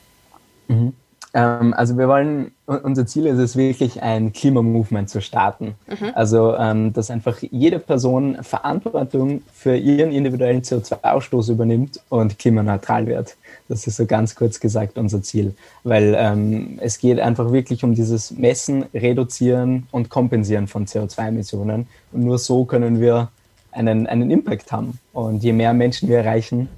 Mhm. 0.67 0.93
Ähm, 1.33 1.73
also 1.73 1.97
wir 1.97 2.07
wollen, 2.07 2.51
unser 2.65 3.07
Ziel 3.07 3.25
ist 3.25 3.39
es 3.39 3.55
wirklich, 3.55 4.01
ein 4.01 4.33
Klimamovement 4.33 5.09
zu 5.09 5.21
starten. 5.21 5.75
Mhm. 5.87 6.11
Also, 6.13 6.55
ähm, 6.55 6.93
dass 6.93 7.09
einfach 7.09 7.39
jede 7.41 7.79
Person 7.79 8.37
Verantwortung 8.43 9.41
für 9.51 9.75
ihren 9.75 10.11
individuellen 10.11 10.61
CO2-Ausstoß 10.61 11.51
übernimmt 11.51 11.99
und 12.09 12.37
klimaneutral 12.37 13.07
wird. 13.07 13.35
Das 13.69 13.87
ist 13.87 13.97
so 13.97 14.05
ganz 14.05 14.35
kurz 14.35 14.59
gesagt 14.59 14.97
unser 14.97 15.21
Ziel, 15.21 15.55
weil 15.83 16.15
ähm, 16.17 16.79
es 16.81 16.99
geht 16.99 17.19
einfach 17.19 17.51
wirklich 17.51 17.83
um 17.83 17.95
dieses 17.95 18.31
Messen, 18.31 18.85
Reduzieren 18.93 19.87
und 19.91 20.09
Kompensieren 20.09 20.67
von 20.67 20.85
CO2-Emissionen. 20.85 21.87
Und 22.11 22.23
nur 22.23 22.37
so 22.37 22.65
können 22.65 22.99
wir 22.99 23.29
einen, 23.71 24.07
einen 24.07 24.29
Impact 24.31 24.71
haben. 24.71 24.99
Und 25.13 25.43
je 25.43 25.53
mehr 25.53 25.73
Menschen 25.73 26.09
wir 26.09 26.19
erreichen, 26.19 26.69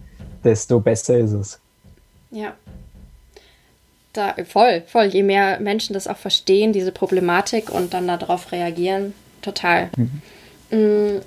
desto 0.44 0.80
besser 0.80 1.18
ist 1.18 1.32
es. 1.32 1.60
Ja, 2.32 2.54
da, 4.16 4.36
voll, 4.46 4.84
voll. 4.88 5.06
Je 5.06 5.24
mehr 5.24 5.60
Menschen 5.60 5.94
das 5.94 6.08
auch 6.08 6.18
verstehen, 6.18 6.74
diese 6.74 6.92
Problematik 6.92 7.70
und 7.70 7.94
dann 7.94 8.08
darauf 8.08 8.52
reagieren, 8.52 9.14
total. 9.42 9.90
Mhm. 10.72 11.22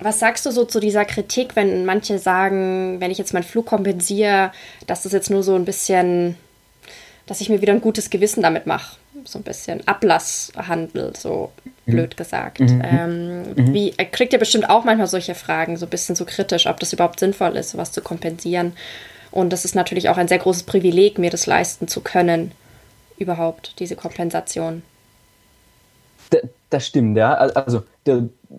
Was 0.00 0.18
sagst 0.18 0.44
du 0.46 0.50
so 0.50 0.64
zu 0.64 0.80
dieser 0.80 1.04
Kritik, 1.04 1.56
wenn 1.56 1.84
manche 1.84 2.18
sagen, 2.18 3.00
wenn 3.00 3.10
ich 3.10 3.18
jetzt 3.18 3.32
meinen 3.32 3.44
Flug 3.44 3.66
kompensiere, 3.66 4.52
dass 4.86 5.02
das 5.02 5.12
jetzt 5.12 5.30
nur 5.30 5.42
so 5.42 5.54
ein 5.54 5.64
bisschen, 5.64 6.36
dass 7.26 7.40
ich 7.40 7.48
mir 7.48 7.60
wieder 7.60 7.72
ein 7.72 7.80
gutes 7.80 8.10
Gewissen 8.10 8.42
damit 8.42 8.66
mache? 8.66 8.96
So 9.24 9.38
ein 9.38 9.42
bisschen 9.42 9.86
Ablasshandel, 9.86 11.14
so 11.16 11.52
mhm. 11.86 11.92
blöd 11.92 12.16
gesagt. 12.16 12.60
Mhm. 12.60 12.82
Ähm, 12.84 13.42
mhm. 13.54 13.74
Wie, 13.74 13.92
kriegt 13.92 14.32
ihr 14.32 14.38
bestimmt 14.38 14.68
auch 14.68 14.84
manchmal 14.84 15.06
solche 15.06 15.34
Fragen, 15.34 15.76
so 15.76 15.86
ein 15.86 15.90
bisschen 15.90 16.16
so 16.16 16.24
kritisch, 16.24 16.66
ob 16.66 16.80
das 16.80 16.92
überhaupt 16.92 17.20
sinnvoll 17.20 17.56
ist, 17.56 17.70
sowas 17.70 17.92
zu 17.92 18.02
kompensieren? 18.02 18.74
Und 19.30 19.52
das 19.52 19.64
ist 19.64 19.74
natürlich 19.74 20.08
auch 20.08 20.16
ein 20.16 20.28
sehr 20.28 20.38
großes 20.38 20.64
Privileg, 20.64 21.18
mir 21.18 21.30
das 21.30 21.46
leisten 21.46 21.88
zu 21.88 22.00
können, 22.00 22.52
überhaupt, 23.18 23.78
diese 23.78 23.96
Kompensation. 23.96 24.82
Das 26.70 26.86
stimmt, 26.86 27.16
ja. 27.16 27.34
Also 27.34 27.84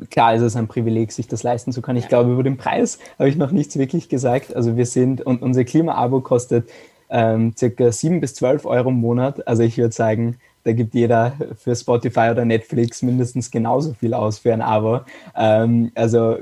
klar 0.10 0.36
ist 0.36 0.42
es 0.42 0.56
ein 0.56 0.68
Privileg, 0.68 1.12
sich 1.12 1.28
das 1.28 1.44
leisten 1.44 1.72
zu 1.72 1.82
können. 1.82 2.00
Ich 2.00 2.08
glaube, 2.08 2.32
über 2.32 2.44
den 2.44 2.58
Preis 2.58 3.00
habe 3.18 3.30
ich 3.30 3.36
noch 3.36 3.52
nichts 3.52 3.78
wirklich 3.78 4.10
gesagt. 4.10 4.56
Also 4.56 4.76
wir 4.78 4.86
sind, 4.86 5.22
und 5.22 5.42
unser 5.42 5.64
Klima-Abo 5.64 6.22
kostet 6.22 6.70
ähm, 7.10 7.54
circa 7.58 7.92
7 7.92 8.20
bis 8.20 8.34
12 8.36 8.66
Euro 8.66 8.90
im 8.90 9.00
Monat. 9.00 9.48
Also 9.48 9.64
ich 9.64 9.78
würde 9.78 9.94
sagen, 9.94 10.38
da 10.66 10.74
gibt 10.74 10.96
jeder 10.96 11.34
für 11.58 11.76
Spotify 11.76 12.30
oder 12.32 12.44
Netflix 12.44 13.04
mindestens 13.04 13.52
genauso 13.52 13.94
viel 13.94 14.16
aus 14.16 14.40
für 14.40 14.52
ein 14.52 14.64
Abo. 14.64 15.02
Ähm, 15.36 15.92
also 15.94 16.38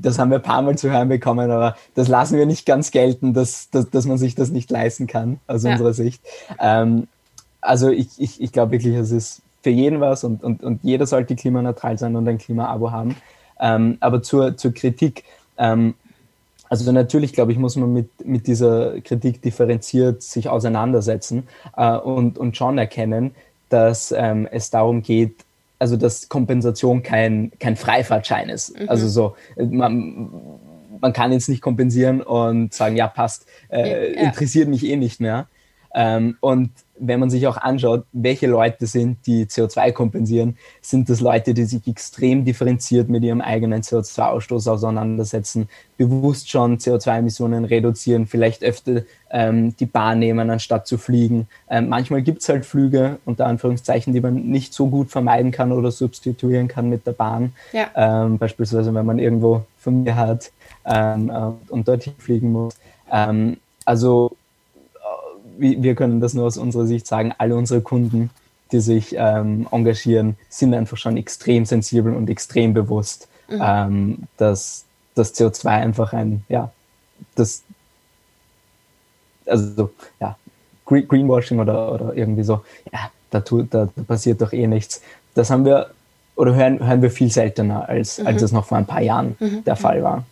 das 0.00 0.18
haben 0.18 0.30
wir 0.30 0.38
ein 0.38 0.42
paar 0.42 0.60
Mal 0.62 0.76
zu 0.76 0.90
hören 0.90 1.08
bekommen, 1.08 1.48
aber 1.50 1.76
das 1.94 2.08
lassen 2.08 2.36
wir 2.36 2.46
nicht 2.46 2.66
ganz 2.66 2.90
gelten, 2.90 3.34
dass, 3.34 3.70
dass, 3.70 3.90
dass 3.90 4.06
man 4.06 4.18
sich 4.18 4.34
das 4.34 4.50
nicht 4.50 4.70
leisten 4.72 5.06
kann, 5.06 5.38
aus 5.46 5.62
ja. 5.62 5.72
unserer 5.72 5.92
Sicht. 5.92 6.20
Ähm, 6.58 7.06
also 7.60 7.90
ich, 7.90 8.08
ich, 8.18 8.40
ich 8.40 8.50
glaube 8.50 8.72
wirklich, 8.72 8.96
es 8.96 9.12
ist 9.12 9.42
für 9.62 9.70
jeden 9.70 10.00
was 10.00 10.24
und, 10.24 10.42
und, 10.42 10.62
und 10.62 10.82
jeder 10.82 11.06
sollte 11.06 11.36
klimaneutral 11.36 11.98
sein 11.98 12.16
und 12.16 12.28
ein 12.28 12.38
Klima-Abo 12.38 12.90
haben. 12.90 13.16
Ähm, 13.60 13.98
aber 14.00 14.22
zur, 14.22 14.56
zur 14.56 14.72
Kritik. 14.72 15.24
Ähm, 15.56 15.94
also 16.68 16.90
natürlich, 16.92 17.32
glaube 17.32 17.52
ich, 17.52 17.58
muss 17.58 17.76
man 17.76 17.92
mit, 17.92 18.08
mit 18.24 18.46
dieser 18.46 19.00
Kritik 19.00 19.42
differenziert 19.42 20.22
sich 20.22 20.48
auseinandersetzen 20.48 21.48
äh, 21.76 21.96
und, 21.96 22.38
und 22.38 22.56
schon 22.56 22.78
erkennen, 22.78 23.34
dass 23.68 24.12
ähm, 24.12 24.46
es 24.50 24.70
darum 24.70 25.02
geht, 25.02 25.34
also 25.78 25.96
dass 25.96 26.28
Kompensation 26.28 27.02
kein, 27.02 27.52
kein 27.58 27.76
Freifahrtschein 27.76 28.48
ist. 28.48 28.78
Mhm. 28.78 28.88
Also 28.88 29.08
so, 29.08 29.36
man, 29.56 30.30
man 31.00 31.12
kann 31.12 31.32
jetzt 31.32 31.48
nicht 31.48 31.62
kompensieren 31.62 32.20
und 32.20 32.74
sagen, 32.74 32.96
ja, 32.96 33.08
passt, 33.08 33.46
äh, 33.70 34.14
ja. 34.14 34.20
interessiert 34.20 34.68
mich 34.68 34.84
eh 34.84 34.96
nicht 34.96 35.20
mehr. 35.20 35.48
Ähm, 35.94 36.36
und 36.40 36.70
wenn 37.00 37.20
man 37.20 37.30
sich 37.30 37.46
auch 37.46 37.56
anschaut, 37.56 38.04
welche 38.12 38.46
Leute 38.46 38.86
sind, 38.86 39.26
die 39.26 39.46
CO2 39.46 39.92
kompensieren, 39.92 40.56
sind 40.80 41.08
das 41.08 41.20
Leute, 41.20 41.54
die 41.54 41.64
sich 41.64 41.86
extrem 41.86 42.44
differenziert 42.44 43.08
mit 43.08 43.22
ihrem 43.22 43.40
eigenen 43.40 43.82
CO2-Ausstoß 43.82 44.70
auseinandersetzen, 44.70 45.68
bewusst 45.96 46.50
schon 46.50 46.78
CO2-Emissionen 46.78 47.64
reduzieren, 47.64 48.26
vielleicht 48.26 48.62
öfter 48.62 49.02
ähm, 49.30 49.76
die 49.76 49.86
Bahn 49.86 50.18
nehmen, 50.18 50.50
anstatt 50.50 50.86
zu 50.86 50.98
fliegen. 50.98 51.48
Ähm, 51.68 51.88
manchmal 51.88 52.22
gibt 52.22 52.42
es 52.42 52.48
halt 52.48 52.64
Flüge, 52.64 53.18
unter 53.24 53.46
Anführungszeichen, 53.46 54.12
die 54.12 54.20
man 54.20 54.34
nicht 54.34 54.72
so 54.72 54.88
gut 54.88 55.10
vermeiden 55.10 55.50
kann 55.50 55.72
oder 55.72 55.90
substituieren 55.90 56.68
kann 56.68 56.88
mit 56.88 57.06
der 57.06 57.12
Bahn. 57.12 57.52
Ja. 57.72 57.88
Ähm, 57.94 58.38
beispielsweise, 58.38 58.94
wenn 58.94 59.06
man 59.06 59.18
irgendwo 59.18 59.64
Familie 59.78 60.16
hat 60.16 60.50
ähm, 60.84 61.30
äh, 61.30 61.72
und 61.72 61.88
dorthin 61.88 62.14
fliegen 62.18 62.52
muss. 62.52 62.76
Ähm, 63.10 63.58
also 63.84 64.36
wir 65.58 65.94
können 65.94 66.20
das 66.20 66.34
nur 66.34 66.46
aus 66.46 66.56
unserer 66.56 66.86
Sicht 66.86 67.06
sagen, 67.06 67.34
alle 67.36 67.56
unsere 67.56 67.80
Kunden 67.80 68.30
die 68.72 68.80
sich 68.80 69.14
ähm, 69.16 69.66
engagieren, 69.70 70.36
sind 70.48 70.74
einfach 70.74 70.96
schon 70.96 71.16
extrem 71.16 71.64
sensibel 71.64 72.14
und 72.14 72.28
extrem 72.28 72.74
bewusst, 72.74 73.28
mhm. 73.48 73.62
ähm, 73.62 74.18
dass 74.36 74.84
das 75.14 75.34
CO2 75.34 75.66
einfach 75.68 76.12
ein, 76.12 76.44
ja, 76.48 76.70
das, 77.34 77.62
also, 79.46 79.90
ja, 80.20 80.36
Greenwashing 80.84 81.60
oder, 81.60 81.92
oder 81.92 82.14
irgendwie 82.14 82.44
so, 82.44 82.62
ja, 82.92 83.10
da, 83.30 83.40
tut, 83.40 83.72
da, 83.72 83.88
da 83.94 84.02
passiert 84.02 84.40
doch 84.40 84.52
eh 84.52 84.66
nichts. 84.66 85.02
Das 85.34 85.50
haben 85.50 85.64
wir 85.64 85.90
oder 86.34 86.54
hören, 86.54 86.86
hören 86.86 87.02
wir 87.02 87.10
viel 87.10 87.30
seltener, 87.30 87.88
als, 87.88 88.18
mhm. 88.18 88.26
als 88.26 88.42
es 88.42 88.52
noch 88.52 88.66
vor 88.66 88.78
ein 88.78 88.86
paar 88.86 89.02
Jahren 89.02 89.36
mhm. 89.40 89.64
der 89.64 89.76
Fall 89.76 90.02
war. 90.02 90.24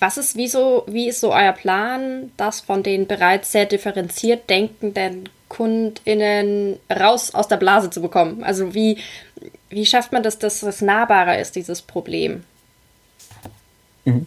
Was 0.00 0.18
ist, 0.18 0.36
wie, 0.36 0.48
so, 0.48 0.84
wie 0.86 1.08
ist 1.08 1.20
so 1.20 1.32
euer 1.32 1.52
Plan, 1.52 2.30
das 2.36 2.60
von 2.60 2.82
den 2.82 3.06
bereits 3.06 3.52
sehr 3.52 3.66
differenziert 3.66 4.50
denkenden 4.50 5.28
KundInnen 5.48 6.78
raus 6.90 7.34
aus 7.34 7.48
der 7.48 7.56
Blase 7.56 7.90
zu 7.90 8.02
bekommen? 8.02 8.44
Also 8.44 8.74
wie, 8.74 8.98
wie 9.70 9.86
schafft 9.86 10.12
man 10.12 10.22
das, 10.22 10.38
dass 10.38 10.62
es 10.62 10.82
nahbarer 10.82 11.38
ist, 11.38 11.56
dieses 11.56 11.80
Problem? 11.80 12.44
Mhm. 14.04 14.26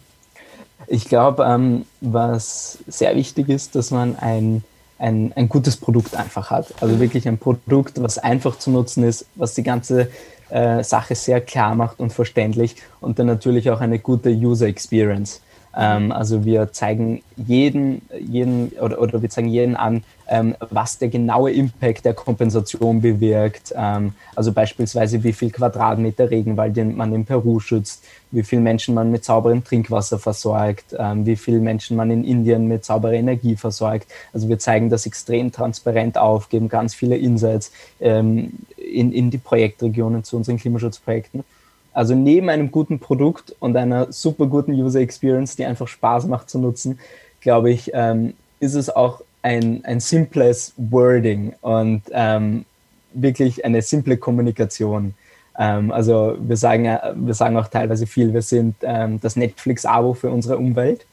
Ich 0.88 1.08
glaube, 1.08 1.44
ähm, 1.44 1.86
was 2.00 2.78
sehr 2.88 3.14
wichtig 3.14 3.48
ist, 3.48 3.76
dass 3.76 3.92
man 3.92 4.16
ein 4.16 4.64
ein, 5.02 5.32
ein 5.34 5.48
gutes 5.48 5.76
Produkt 5.76 6.14
einfach 6.14 6.50
hat. 6.50 6.72
Also 6.80 7.00
wirklich 7.00 7.26
ein 7.26 7.38
Produkt, 7.38 8.00
was 8.00 8.18
einfach 8.18 8.58
zu 8.58 8.70
nutzen 8.70 9.02
ist, 9.02 9.26
was 9.34 9.54
die 9.54 9.64
ganze 9.64 10.10
äh, 10.48 10.84
Sache 10.84 11.14
sehr 11.16 11.40
klar 11.40 11.74
macht 11.74 11.98
und 11.98 12.12
verständlich 12.12 12.76
und 13.00 13.18
dann 13.18 13.26
natürlich 13.26 13.70
auch 13.70 13.80
eine 13.80 13.98
gute 13.98 14.30
User 14.30 14.66
Experience. 14.66 15.40
Ähm, 15.76 16.12
also 16.12 16.44
wir 16.44 16.72
zeigen 16.72 17.22
jeden, 17.36 18.02
jeden 18.18 18.68
oder, 18.80 19.00
oder 19.00 19.22
wir 19.22 19.30
zeigen 19.30 19.48
jeden 19.48 19.76
an, 19.76 20.04
ähm, 20.28 20.54
was 20.70 20.98
der 20.98 21.08
genaue 21.08 21.52
Impact 21.52 22.04
der 22.04 22.14
Kompensation 22.14 23.00
bewirkt. 23.00 23.72
Ähm, 23.76 24.14
also 24.34 24.52
beispielsweise 24.52 25.22
wie 25.22 25.32
viel 25.32 25.50
Quadratmeter 25.50 26.30
Regenwald 26.30 26.76
man 26.96 27.12
in 27.12 27.24
Peru 27.24 27.60
schützt, 27.60 28.04
wie 28.30 28.42
viele 28.42 28.62
Menschen 28.62 28.94
man 28.94 29.10
mit 29.10 29.24
sauberem 29.24 29.64
Trinkwasser 29.64 30.18
versorgt, 30.18 30.94
ähm, 30.98 31.26
wie 31.26 31.36
viele 31.36 31.58
Menschen 31.58 31.96
man 31.96 32.10
in 32.10 32.24
Indien 32.24 32.66
mit 32.68 32.84
sauberer 32.84 33.14
Energie 33.14 33.56
versorgt. 33.56 34.06
Also 34.32 34.48
wir 34.48 34.58
zeigen 34.58 34.90
das 34.90 35.06
extrem 35.06 35.52
transparent 35.52 36.18
auf, 36.18 36.48
geben 36.48 36.68
ganz 36.68 36.94
viele 36.94 37.16
Insights 37.16 37.72
ähm, 38.00 38.52
in, 38.76 39.12
in 39.12 39.30
die 39.30 39.38
Projektregionen 39.38 40.24
zu 40.24 40.36
unseren 40.36 40.56
Klimaschutzprojekten. 40.58 41.44
Also 41.92 42.14
neben 42.14 42.48
einem 42.48 42.70
guten 42.70 42.98
Produkt 42.98 43.54
und 43.60 43.76
einer 43.76 44.12
super 44.12 44.46
guten 44.46 44.72
User 44.72 45.00
Experience, 45.00 45.56
die 45.56 45.64
einfach 45.64 45.88
Spaß 45.88 46.26
macht 46.26 46.48
zu 46.48 46.58
nutzen, 46.58 46.98
glaube 47.40 47.70
ich, 47.70 47.90
ähm, 47.92 48.34
ist 48.60 48.74
es 48.74 48.88
auch 48.88 49.22
ein, 49.42 49.84
ein 49.84 50.00
simples 50.00 50.72
Wording 50.76 51.54
und 51.60 52.02
ähm, 52.12 52.64
wirklich 53.12 53.64
eine 53.64 53.82
simple 53.82 54.16
Kommunikation. 54.16 55.14
Ähm, 55.58 55.90
also 55.92 56.36
wir 56.40 56.56
sagen, 56.56 56.84
wir 57.16 57.34
sagen 57.34 57.56
auch 57.56 57.68
teilweise 57.68 58.06
viel, 58.06 58.32
wir 58.32 58.42
sind 58.42 58.76
ähm, 58.82 59.20
das 59.20 59.36
Netflix-Abo 59.36 60.14
für 60.14 60.30
unsere 60.30 60.56
Umwelt. 60.56 61.04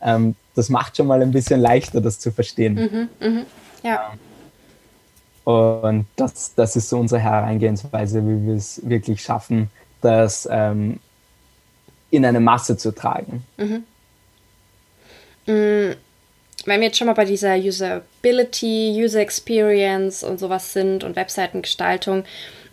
Ähm, 0.00 0.36
das 0.54 0.68
macht 0.68 0.96
schon 0.96 1.06
mal 1.06 1.20
ein 1.22 1.32
bisschen 1.32 1.60
leichter, 1.60 2.00
das 2.00 2.18
zu 2.18 2.30
verstehen. 2.30 2.74
Mhm, 3.20 3.28
mh, 3.28 3.42
ja. 3.82 4.12
Und 5.44 6.06
das, 6.16 6.54
das 6.54 6.76
ist 6.76 6.90
so 6.90 6.98
unsere 6.98 7.22
Herangehensweise, 7.22 8.22
wie 8.22 8.46
wir 8.46 8.54
es 8.54 8.82
wirklich 8.84 9.22
schaffen, 9.22 9.70
das 10.00 10.48
ähm, 10.50 11.00
in 12.10 12.24
eine 12.24 12.40
Masse 12.40 12.76
zu 12.76 12.92
tragen. 12.92 13.44
Mhm. 13.56 13.84
Mm, 15.46 15.94
wenn 16.64 16.80
wir 16.80 16.88
jetzt 16.88 16.98
schon 16.98 17.06
mal 17.06 17.14
bei 17.14 17.24
dieser 17.24 17.56
Usability, 17.56 18.92
User 19.02 19.20
Experience 19.20 20.22
und 20.22 20.38
sowas 20.38 20.72
sind 20.72 21.04
und 21.04 21.16
Webseitengestaltung, 21.16 22.24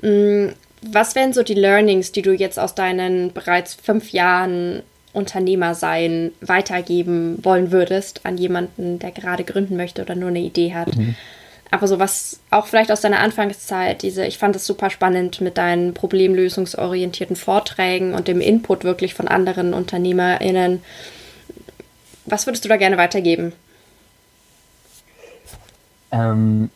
mm, 0.02 0.48
was 0.82 1.16
wären 1.16 1.34
so 1.34 1.44
die 1.44 1.54
Learnings, 1.54 2.12
die 2.12 2.22
du 2.22 2.34
jetzt 2.34 2.60
aus 2.60 2.76
deinen 2.76 3.34
bereits 3.34 3.74
fünf 3.74 4.12
Jahren 4.12 4.84
Unternehmer 5.14 5.74
sein 5.74 6.32
weitergeben 6.42 7.40
wollen 7.44 7.72
würdest 7.72 8.26
an 8.26 8.38
jemanden, 8.38 9.00
der 9.00 9.12
gerade 9.12 9.46
gründen 9.46 9.78
möchte 9.78 10.02
oder 10.02 10.16
nur 10.16 10.30
eine 10.30 10.40
Idee 10.40 10.74
hat? 10.74 10.90
Aber 11.72 11.88
so 11.88 12.00
was 12.00 12.40
auch 12.52 12.68
vielleicht 12.68 12.92
aus 12.92 13.02
deiner 13.02 13.20
Anfangszeit, 13.20 14.02
diese, 14.02 14.26
ich 14.26 14.38
fand 14.38 14.56
es 14.56 14.66
super 14.66 14.90
spannend 14.90 15.42
mit 15.42 15.58
deinen 15.58 15.94
problemlösungsorientierten 15.94 17.36
Vorträgen 17.36 18.14
und 18.14 18.28
dem 18.28 18.40
Input 18.40 18.84
wirklich 18.84 19.14
von 19.14 19.28
anderen 19.28 19.74
UnternehmerInnen. 19.74 20.82
Was 22.26 22.48
würdest 22.48 22.66
du 22.66 22.70
da 22.70 22.78
gerne 22.78 22.98
weitergeben? 22.98 23.54
Ähm, 26.12 26.70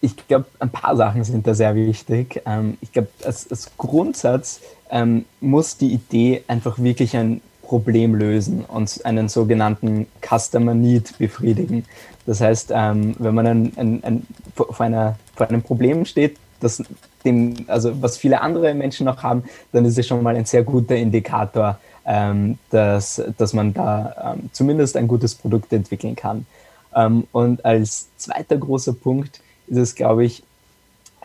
ich 0.00 0.16
glaube, 0.28 0.46
ein 0.60 0.70
paar 0.70 0.96
Sachen 0.96 1.24
sind 1.24 1.46
da 1.46 1.54
sehr 1.54 1.74
wichtig. 1.74 2.42
Ähm, 2.46 2.78
ich 2.80 2.92
glaube, 2.92 3.08
als, 3.24 3.50
als, 3.50 3.70
Grundsatz 3.76 4.60
ähm, 4.90 5.24
muss 5.40 5.76
die 5.76 5.92
Idee 5.92 6.44
einfach 6.46 6.78
wirklich 6.78 7.16
ein 7.16 7.40
Problem 7.68 8.14
lösen 8.14 8.64
und 8.64 9.04
einen 9.04 9.28
sogenannten 9.28 10.06
Customer 10.22 10.74
Need 10.74 11.16
befriedigen. 11.18 11.84
Das 12.26 12.40
heißt, 12.40 12.72
ähm, 12.74 13.14
wenn 13.18 13.34
man 13.34 13.46
ein, 13.46 13.72
ein, 13.76 14.04
ein, 14.04 14.26
vor, 14.54 14.80
einer, 14.80 15.16
vor 15.36 15.48
einem 15.48 15.62
Problem 15.62 16.04
steht, 16.04 16.36
das 16.60 16.82
dem, 17.24 17.54
also 17.66 18.02
was 18.02 18.16
viele 18.16 18.40
andere 18.40 18.74
Menschen 18.74 19.04
noch 19.06 19.22
haben, 19.22 19.44
dann 19.72 19.84
ist 19.84 19.98
es 19.98 20.06
schon 20.06 20.22
mal 20.22 20.36
ein 20.36 20.44
sehr 20.44 20.62
guter 20.62 20.96
Indikator, 20.96 21.78
ähm, 22.06 22.58
dass, 22.70 23.22
dass 23.36 23.52
man 23.52 23.74
da 23.74 24.34
ähm, 24.34 24.50
zumindest 24.52 24.96
ein 24.96 25.06
gutes 25.06 25.34
Produkt 25.34 25.72
entwickeln 25.72 26.16
kann. 26.16 26.46
Ähm, 26.94 27.26
und 27.32 27.64
als 27.64 28.08
zweiter 28.16 28.56
großer 28.56 28.94
Punkt 28.94 29.40
ist 29.66 29.76
es, 29.76 29.94
glaube 29.94 30.24
ich, 30.24 30.42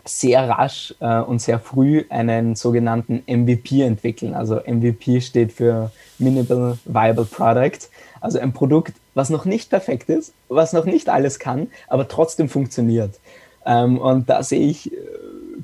sehr 0.04 0.48
rasch 0.48 0.94
äh, 1.00 1.20
und 1.20 1.40
sehr 1.40 1.58
früh 1.58 2.04
einen 2.10 2.56
sogenannten 2.56 3.22
MVP 3.26 3.82
entwickeln. 3.82 4.34
Also 4.34 4.60
MVP 4.66 5.20
steht 5.20 5.52
für 5.52 5.90
Minimal 6.18 6.78
Viable 6.84 7.24
Product. 7.24 7.88
Also 8.20 8.38
ein 8.38 8.52
Produkt, 8.52 8.94
was 9.14 9.30
noch 9.30 9.44
nicht 9.44 9.70
perfekt 9.70 10.08
ist, 10.08 10.32
was 10.48 10.72
noch 10.72 10.84
nicht 10.84 11.08
alles 11.08 11.38
kann, 11.38 11.68
aber 11.88 12.08
trotzdem 12.08 12.48
funktioniert. 12.48 13.18
Ähm, 13.66 13.98
und 13.98 14.28
da 14.28 14.42
sehe 14.42 14.66
ich 14.66 14.92
äh, 14.92 14.96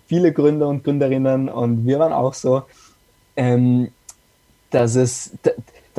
viele 0.07 0.33
Gründer 0.33 0.69
und 0.69 0.85
Gründerinnen 0.85 1.49
und 1.49 1.87
wir 1.87 1.99
waren 1.99 2.13
auch 2.13 2.35
so, 2.35 2.63
ähm, 3.37 3.89
dass 4.71 4.95
es, 4.95 5.33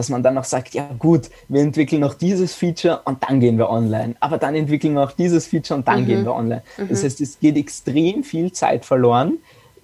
dass 0.02 0.10
man 0.10 0.24
dann 0.24 0.34
noch 0.34 0.46
sagt, 0.46 0.74
ja 0.74 0.90
gut, 0.98 1.30
wir 1.48 1.62
entwickeln 1.62 2.02
noch 2.02 2.16
dieses 2.16 2.56
Feature 2.56 3.02
und 3.06 3.22
dann 3.22 3.40
gehen 3.40 3.60
wir 3.60 3.70
online. 3.70 4.16
Aber 4.20 4.40
dann 4.40 4.56
entwickeln 4.56 4.96
wir 4.96 5.04
auch 5.04 5.12
dieses 5.12 5.46
Feature 5.46 5.78
und 5.78 5.88
dann 5.88 6.02
mhm. 6.02 6.06
gehen 6.08 6.26
wir 6.26 6.34
online. 6.34 6.64
Mhm. 6.80 6.90
Das 6.90 7.04
heißt, 7.04 7.22
es 7.22 7.40
geht 7.40 7.56
extrem 7.56 8.24
viel 8.24 8.52
Zeit 8.52 8.84
verloren, 8.84 9.38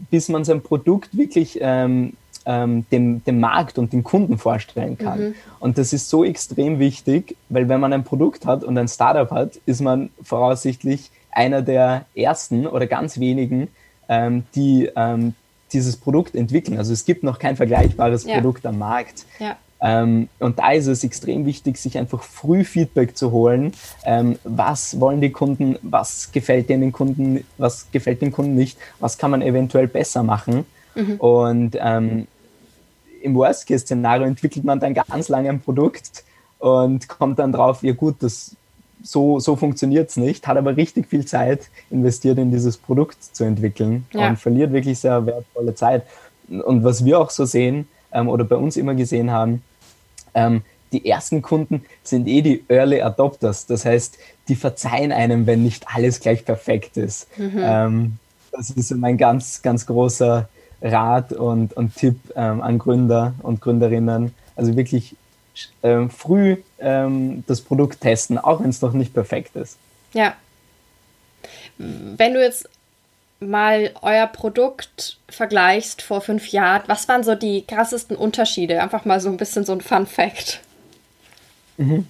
bis 0.10 0.28
man 0.28 0.44
sein 0.44 0.62
Produkt 0.62 1.16
wirklich 1.16 1.60
ähm, 1.62 2.14
ähm, 2.48 2.88
dem, 2.92 3.24
dem 3.26 3.40
Markt 3.40 3.78
und 3.78 3.94
den 3.94 4.04
Kunden 4.04 4.40
vorstellen 4.40 4.98
kann. 4.98 5.20
Mhm. 5.20 5.36
Und 5.60 5.78
das 5.78 5.94
ist 5.94 6.10
so 6.10 6.26
extrem 6.26 6.80
wichtig, 6.80 7.36
weil 7.50 7.70
wenn 7.70 7.80
man 7.80 7.94
ein 7.94 8.04
Produkt 8.04 8.48
hat 8.48 8.64
und 8.64 8.76
ein 8.76 8.88
Startup 8.88 9.30
hat, 9.30 9.60
ist 9.68 9.82
man 9.82 10.10
voraussichtlich 10.24 11.12
einer 11.30 11.62
der 11.62 12.06
ersten 12.16 12.66
oder 12.66 12.88
ganz 12.88 13.20
wenigen, 13.20 13.68
ähm, 14.10 14.46
die 14.56 14.90
ähm, 14.96 15.36
dieses 15.74 15.96
Produkt 15.96 16.34
entwickeln. 16.34 16.80
Also 16.80 16.92
es 16.92 17.06
gibt 17.06 17.22
noch 17.22 17.38
kein 17.38 17.56
vergleichbares 17.56 18.26
ja. 18.26 18.34
Produkt 18.34 18.66
am 18.66 18.80
Markt. 18.80 19.28
Ja. 19.38 19.58
Ähm, 19.80 20.30
und 20.40 20.58
da 20.60 20.72
ist 20.72 20.88
es 20.88 21.04
extrem 21.04 21.46
wichtig, 21.46 21.78
sich 21.78 21.98
einfach 21.98 22.24
früh 22.24 22.64
Feedback 22.64 23.16
zu 23.16 23.32
holen. 23.32 23.74
Ähm, 24.06 24.40
was 24.44 25.00
wollen 25.00 25.22
die 25.22 25.32
Kunden? 25.32 25.78
Was 25.84 26.32
gefällt 26.32 26.70
den 26.70 26.92
Kunden? 26.92 27.44
Was 27.58 27.88
gefällt 27.92 28.22
den 28.22 28.32
Kunden 28.32 28.56
nicht? 28.56 28.78
Was 29.00 29.18
kann 29.18 29.32
man 29.32 29.42
eventuell 29.42 29.88
besser 29.88 30.24
machen? 30.24 30.66
Mhm. 30.96 31.16
Und 31.18 31.78
ähm, 31.80 32.28
im 33.22 33.36
Worst-Case-Szenario 33.36 34.26
entwickelt 34.26 34.66
man 34.66 34.80
dann 34.80 34.94
ganz 34.94 35.30
lange 35.30 35.50
ein 35.50 35.62
Produkt 35.62 36.24
und 36.60 37.08
kommt 37.08 37.40
dann 37.40 37.52
drauf, 37.52 37.84
ja 37.84 37.94
gut, 37.94 38.16
das, 38.20 38.56
so, 39.04 39.40
so 39.40 39.56
funktioniert 39.56 40.10
es 40.10 40.18
nicht, 40.18 40.48
hat 40.48 40.58
aber 40.58 40.76
richtig 40.76 41.08
viel 41.08 41.26
Zeit 41.26 41.70
investiert 41.92 42.40
in 42.40 42.52
dieses 42.52 42.78
Produkt 42.78 43.24
zu 43.36 43.44
entwickeln 43.44 44.06
ja. 44.12 44.30
und 44.30 44.38
verliert 44.38 44.72
wirklich 44.74 45.00
sehr 45.00 45.26
wertvolle 45.26 45.76
Zeit. 45.76 46.04
Und 46.48 46.84
was 46.84 47.06
wir 47.06 47.20
auch 47.20 47.30
so 47.30 47.46
sehen 47.46 47.88
ähm, 48.12 48.30
oder 48.30 48.44
bei 48.44 48.56
uns 48.56 48.78
immer 48.78 48.96
gesehen 48.96 49.32
haben, 49.32 49.64
ähm, 50.34 50.64
die 50.92 51.06
ersten 51.10 51.42
Kunden 51.42 51.84
sind 52.04 52.28
eh 52.28 52.42
die 52.42 52.64
Early 52.70 53.02
Adopters. 53.02 53.66
Das 53.66 53.86
heißt, 53.86 54.18
die 54.48 54.56
verzeihen 54.56 55.12
einem, 55.12 55.46
wenn 55.46 55.64
nicht 55.64 55.86
alles 55.94 56.20
gleich 56.20 56.46
perfekt 56.46 56.98
ist. 56.98 57.28
Mhm. 57.38 57.60
Ähm, 57.62 58.20
das 58.52 58.70
ist 58.70 58.92
mein 58.96 59.18
ganz, 59.18 59.62
ganz 59.62 59.86
großer 59.86 60.48
Rat 60.82 61.34
und, 61.34 61.74
und 61.74 61.96
Tipp 61.96 62.20
ähm, 62.36 62.62
an 62.62 62.80
Gründer 62.80 63.34
und 63.42 63.62
Gründerinnen. 63.62 64.34
Also 64.56 64.76
wirklich 64.76 65.16
ähm, 65.84 66.10
früh 66.10 66.58
ähm, 66.80 67.44
das 67.48 67.62
Produkt 67.62 68.02
testen, 68.02 68.38
auch 68.38 68.62
wenn 68.62 68.70
es 68.70 68.82
noch 68.82 68.94
nicht 68.94 69.14
perfekt 69.14 69.56
ist. 69.56 69.78
Ja. 70.14 70.36
Wenn 71.78 72.34
du 72.34 72.42
jetzt 72.42 72.70
mal 73.40 73.92
euer 74.02 74.28
Produkt 74.28 75.18
vergleichst 75.30 76.02
vor 76.02 76.22
fünf 76.22 76.50
Jahren, 76.50 76.84
was 76.88 77.08
waren 77.08 77.24
so 77.24 77.36
die 77.36 77.66
krassesten 77.66 78.16
Unterschiede? 78.16 78.82
Einfach 78.82 79.06
mal 79.06 79.20
so 79.20 79.30
ein 79.30 79.38
bisschen 79.38 79.64
so 79.66 79.74
ein 79.74 79.82
Fun 79.82 80.08
Fact. 80.08 80.62
Mhm. 81.78 82.08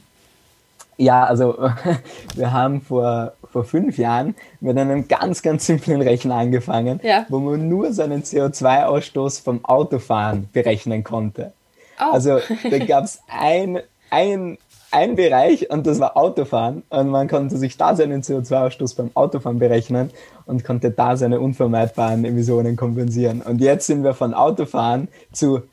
Ja, 0.98 1.26
also 1.26 1.70
wir 2.36 2.52
haben 2.52 2.82
vor, 2.82 3.34
vor 3.52 3.64
fünf 3.64 3.98
Jahren 3.98 4.36
mit 4.60 4.78
einem 4.78 5.08
ganz, 5.08 5.42
ganz 5.42 5.66
simplen 5.66 6.02
Rechner 6.02 6.36
angefangen, 6.36 7.00
ja. 7.04 7.26
wo 7.30 7.40
man 7.40 7.70
nur 7.70 7.94
seinen 7.94 8.24
CO2-Ausstoß 8.24 9.44
vom 9.44 9.64
Autofahren 9.64 10.50
berechnen 10.52 11.04
konnte. 11.04 11.54
Oh. 12.00 12.14
Also 12.14 12.40
da 12.70 12.78
gab 12.86 13.04
es 13.04 13.20
ein, 13.28 13.80
ein, 14.10 14.58
ein 14.92 15.16
Bereich 15.16 15.70
und 15.70 15.86
das 15.86 16.00
war 16.00 16.16
Autofahren 16.16 16.84
und 16.90 17.10
man 17.10 17.28
konnte 17.28 17.58
sich 17.58 17.78
da 17.78 17.96
seinen 17.96 18.22
CO2-Ausstoß 18.22 18.96
beim 18.96 19.12
Autofahren 19.14 19.60
berechnen 19.60 20.12
und 20.46 20.64
konnte 20.64 20.92
da 20.92 21.18
seine 21.18 21.40
unvermeidbaren 21.40 22.24
Emissionen 22.24 22.76
kompensieren. 22.76 23.42
Und 23.42 23.60
jetzt 23.60 23.88
sind 23.88 24.04
wir 24.04 24.14
von 24.14 24.34
Autofahren 24.34 25.10
zu 25.32 25.64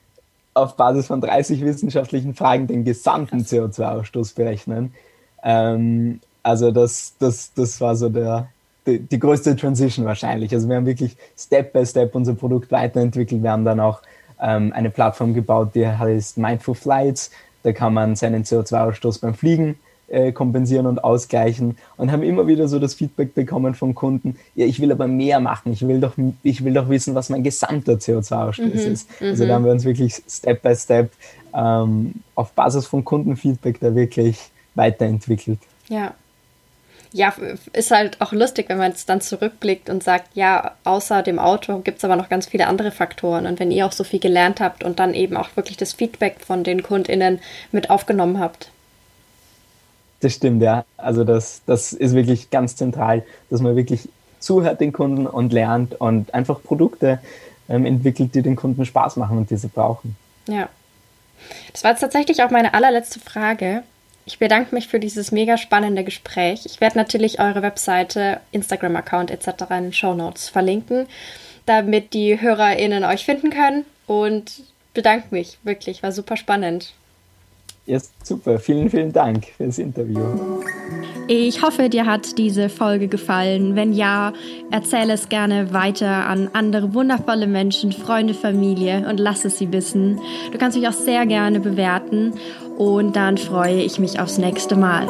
auf 0.55 0.77
Basis 0.77 1.09
von 1.09 1.21
30 1.21 1.63
wissenschaftlichen 1.63 2.35
Fragen 2.35 2.67
den 2.67 2.85
gesamten 2.85 3.41
CO2-Ausstoß 3.41 4.35
berechnen. 4.35 4.95
Ähm, 5.43 6.21
also 6.43 6.71
das, 6.71 7.15
das, 7.19 7.53
das 7.55 7.81
war 7.81 7.97
so 7.97 8.09
der, 8.09 8.49
die, 8.87 9.01
die, 9.01 9.19
größte 9.19 9.57
Transition 9.57 10.05
wahrscheinlich. 10.05 10.53
Also 10.55 10.69
wir 10.69 10.77
haben 10.77 10.87
wirklich 10.87 11.17
Step 11.37 11.73
by 11.73 11.85
Step 11.85 12.15
unser 12.15 12.35
Produkt 12.35 12.71
weiterentwickelt. 12.71 13.43
Wir 13.43 13.51
haben 13.51 13.65
dann 13.65 13.81
auch 13.81 14.01
ähm, 14.41 14.73
eine 14.73 14.91
Plattform 14.91 15.35
gebaut, 15.35 15.71
die 15.75 15.87
heißt 15.87 16.39
Mindful 16.39 16.75
Flights. 16.75 17.31
Da 17.65 17.73
kann 17.73 17.93
man 17.93 18.15
seinen 18.15 18.45
CO2-Ausstoß 18.45 19.21
beim 19.21 19.35
Fliegen 19.35 19.77
äh, 20.09 20.33
kompensieren 20.33 20.87
und 20.87 21.03
ausgleichen 21.03 21.77
und 21.97 22.13
haben 22.13 22.23
immer 22.23 22.47
wieder 22.47 22.69
so 22.69 22.79
das 22.79 22.95
Feedback 22.95 23.35
bekommen 23.35 23.75
von 23.75 23.95
Kunden, 23.95 24.37
ja, 24.55 24.67
ich 24.67 24.81
will 24.81 24.93
aber 24.93 25.07
mehr 25.09 25.41
machen, 25.41 25.73
ich 25.73 25.87
will 25.87 25.99
doch, 25.99 26.15
ich 26.43 26.65
will 26.65 26.75
doch 26.75 26.89
wissen, 26.89 27.15
was 27.15 27.31
mein 27.31 27.43
gesamter 27.43 27.95
CO2-Ausstoß 27.95 28.87
mhm, 28.87 28.93
ist. 28.93 29.09
Also 29.21 29.45
da 29.45 29.51
mhm. 29.51 29.55
haben 29.55 29.65
wir 29.65 29.73
uns 29.73 29.85
wirklich 29.85 30.23
Step 30.29 30.63
by 30.63 30.77
Step 30.77 31.11
ähm, 31.55 32.15
auf 32.35 32.53
Basis 32.53 32.87
von 32.87 33.05
Kundenfeedback 33.05 33.81
da 33.81 33.95
wirklich 33.95 34.39
weiterentwickelt. 34.75 35.59
Ja. 35.89 36.15
Ja, 37.17 37.33
ist 37.73 37.93
halt 37.93 38.21
auch 38.21 38.33
lustig, 38.33 38.69
wenn 38.69 38.79
man 38.79 38.91
jetzt 38.91 39.09
dann 39.09 39.21
zurückblickt 39.21 39.89
und 39.89 40.03
sagt, 40.03 40.35
ja, 40.35 40.73
außer 40.83 41.23
dem 41.23 41.39
Auto 41.39 41.79
gibt 41.79 41.99
es 41.99 42.05
aber 42.05 42.17
noch 42.17 42.29
ganz 42.29 42.47
viele 42.47 42.67
andere 42.67 42.91
Faktoren. 42.91 43.47
Und 43.47 43.61
wenn 43.61 43.71
ihr 43.71 43.87
auch 43.87 43.93
so 43.93 44.03
viel 44.03 44.19
gelernt 44.19 44.61
habt 44.61 44.83
und 44.83 44.99
dann 44.99 45.15
eben 45.15 45.37
auch 45.37 45.49
wirklich 45.55 45.77
das 45.77 45.93
Feedback 45.93 46.39
von 46.45 46.65
den 46.65 46.83
KundInnen 46.83 47.39
mit 47.71 47.89
aufgenommen 47.89 48.41
habt. 48.41 48.69
Das 50.23 50.35
stimmt, 50.35 50.61
ja. 50.61 50.85
Also 50.97 51.23
das, 51.23 51.63
das 51.67 51.93
ist 51.93 52.17
wirklich 52.17 52.51
ganz 52.51 52.75
zentral, 52.75 53.23
dass 53.49 53.61
man 53.61 53.77
wirklich 53.77 54.09
zuhört 54.41 54.81
den 54.81 54.93
Kunden 54.93 55.29
und 55.29 55.53
lernt 55.53 56.01
und 56.01 56.35
einfach 56.35 56.65
Produkte 56.65 57.21
ähm, 57.69 57.87
entwickelt, 57.87 58.35
die 58.35 58.43
den 58.43 58.57
Kunden 58.57 58.85
Spaß 58.85 59.19
machen 59.19 59.39
und 59.39 59.51
die 59.51 59.57
sie 59.57 59.69
brauchen. 59.69 60.17
Ja. 60.49 60.69
Das 61.71 61.85
war 61.85 61.93
jetzt 61.93 62.01
tatsächlich 62.01 62.43
auch 62.43 62.51
meine 62.51 62.75
allerletzte 62.75 63.21
Frage. 63.21 63.85
Ich 64.27 64.39
bedanke 64.39 64.75
mich 64.75 64.89
für 64.89 64.99
dieses 64.99 65.33
mega 65.33 65.59
spannende 65.59 66.03
Gespräch. 66.03 66.65
Ich 66.65 66.81
werde 66.81 66.97
natürlich 66.97 67.41
eure 67.41 67.61
Webseite, 67.61 68.41
Instagram-Account 68.53 69.31
etc. 69.31 69.49
in 69.71 69.83
den 69.85 69.93
Show 69.93 70.15
Notes 70.15 70.49
verlinken, 70.49 71.07
damit 71.67 72.15
die 72.15 72.41
HörerInnen 72.41 73.05
euch 73.05 73.25
finden 73.25 73.51
können. 73.51 73.85
Und 74.07 74.63
bedanke 74.95 75.29
mich 75.31 75.59
wirklich, 75.63 76.03
war 76.03 76.13
super 76.13 76.37
spannend. 76.37 76.95
Ja, 77.87 77.99
super. 78.23 78.59
Vielen, 78.59 78.89
vielen 78.89 79.13
Dank 79.13 79.45
für 79.59 79.67
das 79.67 79.79
Interview. 79.79 80.21
Ich 81.29 81.63
hoffe, 81.63 81.91
dir 81.91 82.07
hat 82.07 82.39
diese 82.39 82.71
Folge 82.71 83.09
gefallen. 83.09 83.77
Wenn 83.77 83.93
ja, 83.93 84.33
erzähle 84.71 85.13
es 85.13 85.29
gerne 85.29 85.75
weiter 85.75 86.27
an 86.27 86.49
andere 86.55 86.95
wundervolle 86.95 87.47
Menschen, 87.47 87.93
Freunde, 87.93 88.33
Familie 88.33 89.07
und 89.07 89.21
lass 89.21 89.45
es 89.45 89.59
sie 89.59 89.71
wissen. 89.71 90.19
Du 90.51 90.57
kannst 90.57 90.79
mich 90.79 90.89
auch 90.89 90.95
sehr 90.95 91.27
gerne 91.27 91.61
bewerten 91.61 92.33
und 92.77 93.15
dann 93.15 93.39
freue 93.39 93.83
ich 93.83 93.99
mich 93.99 94.21
aufs 94.21 94.39
nächste 94.39 94.77
Mal. 94.77 95.07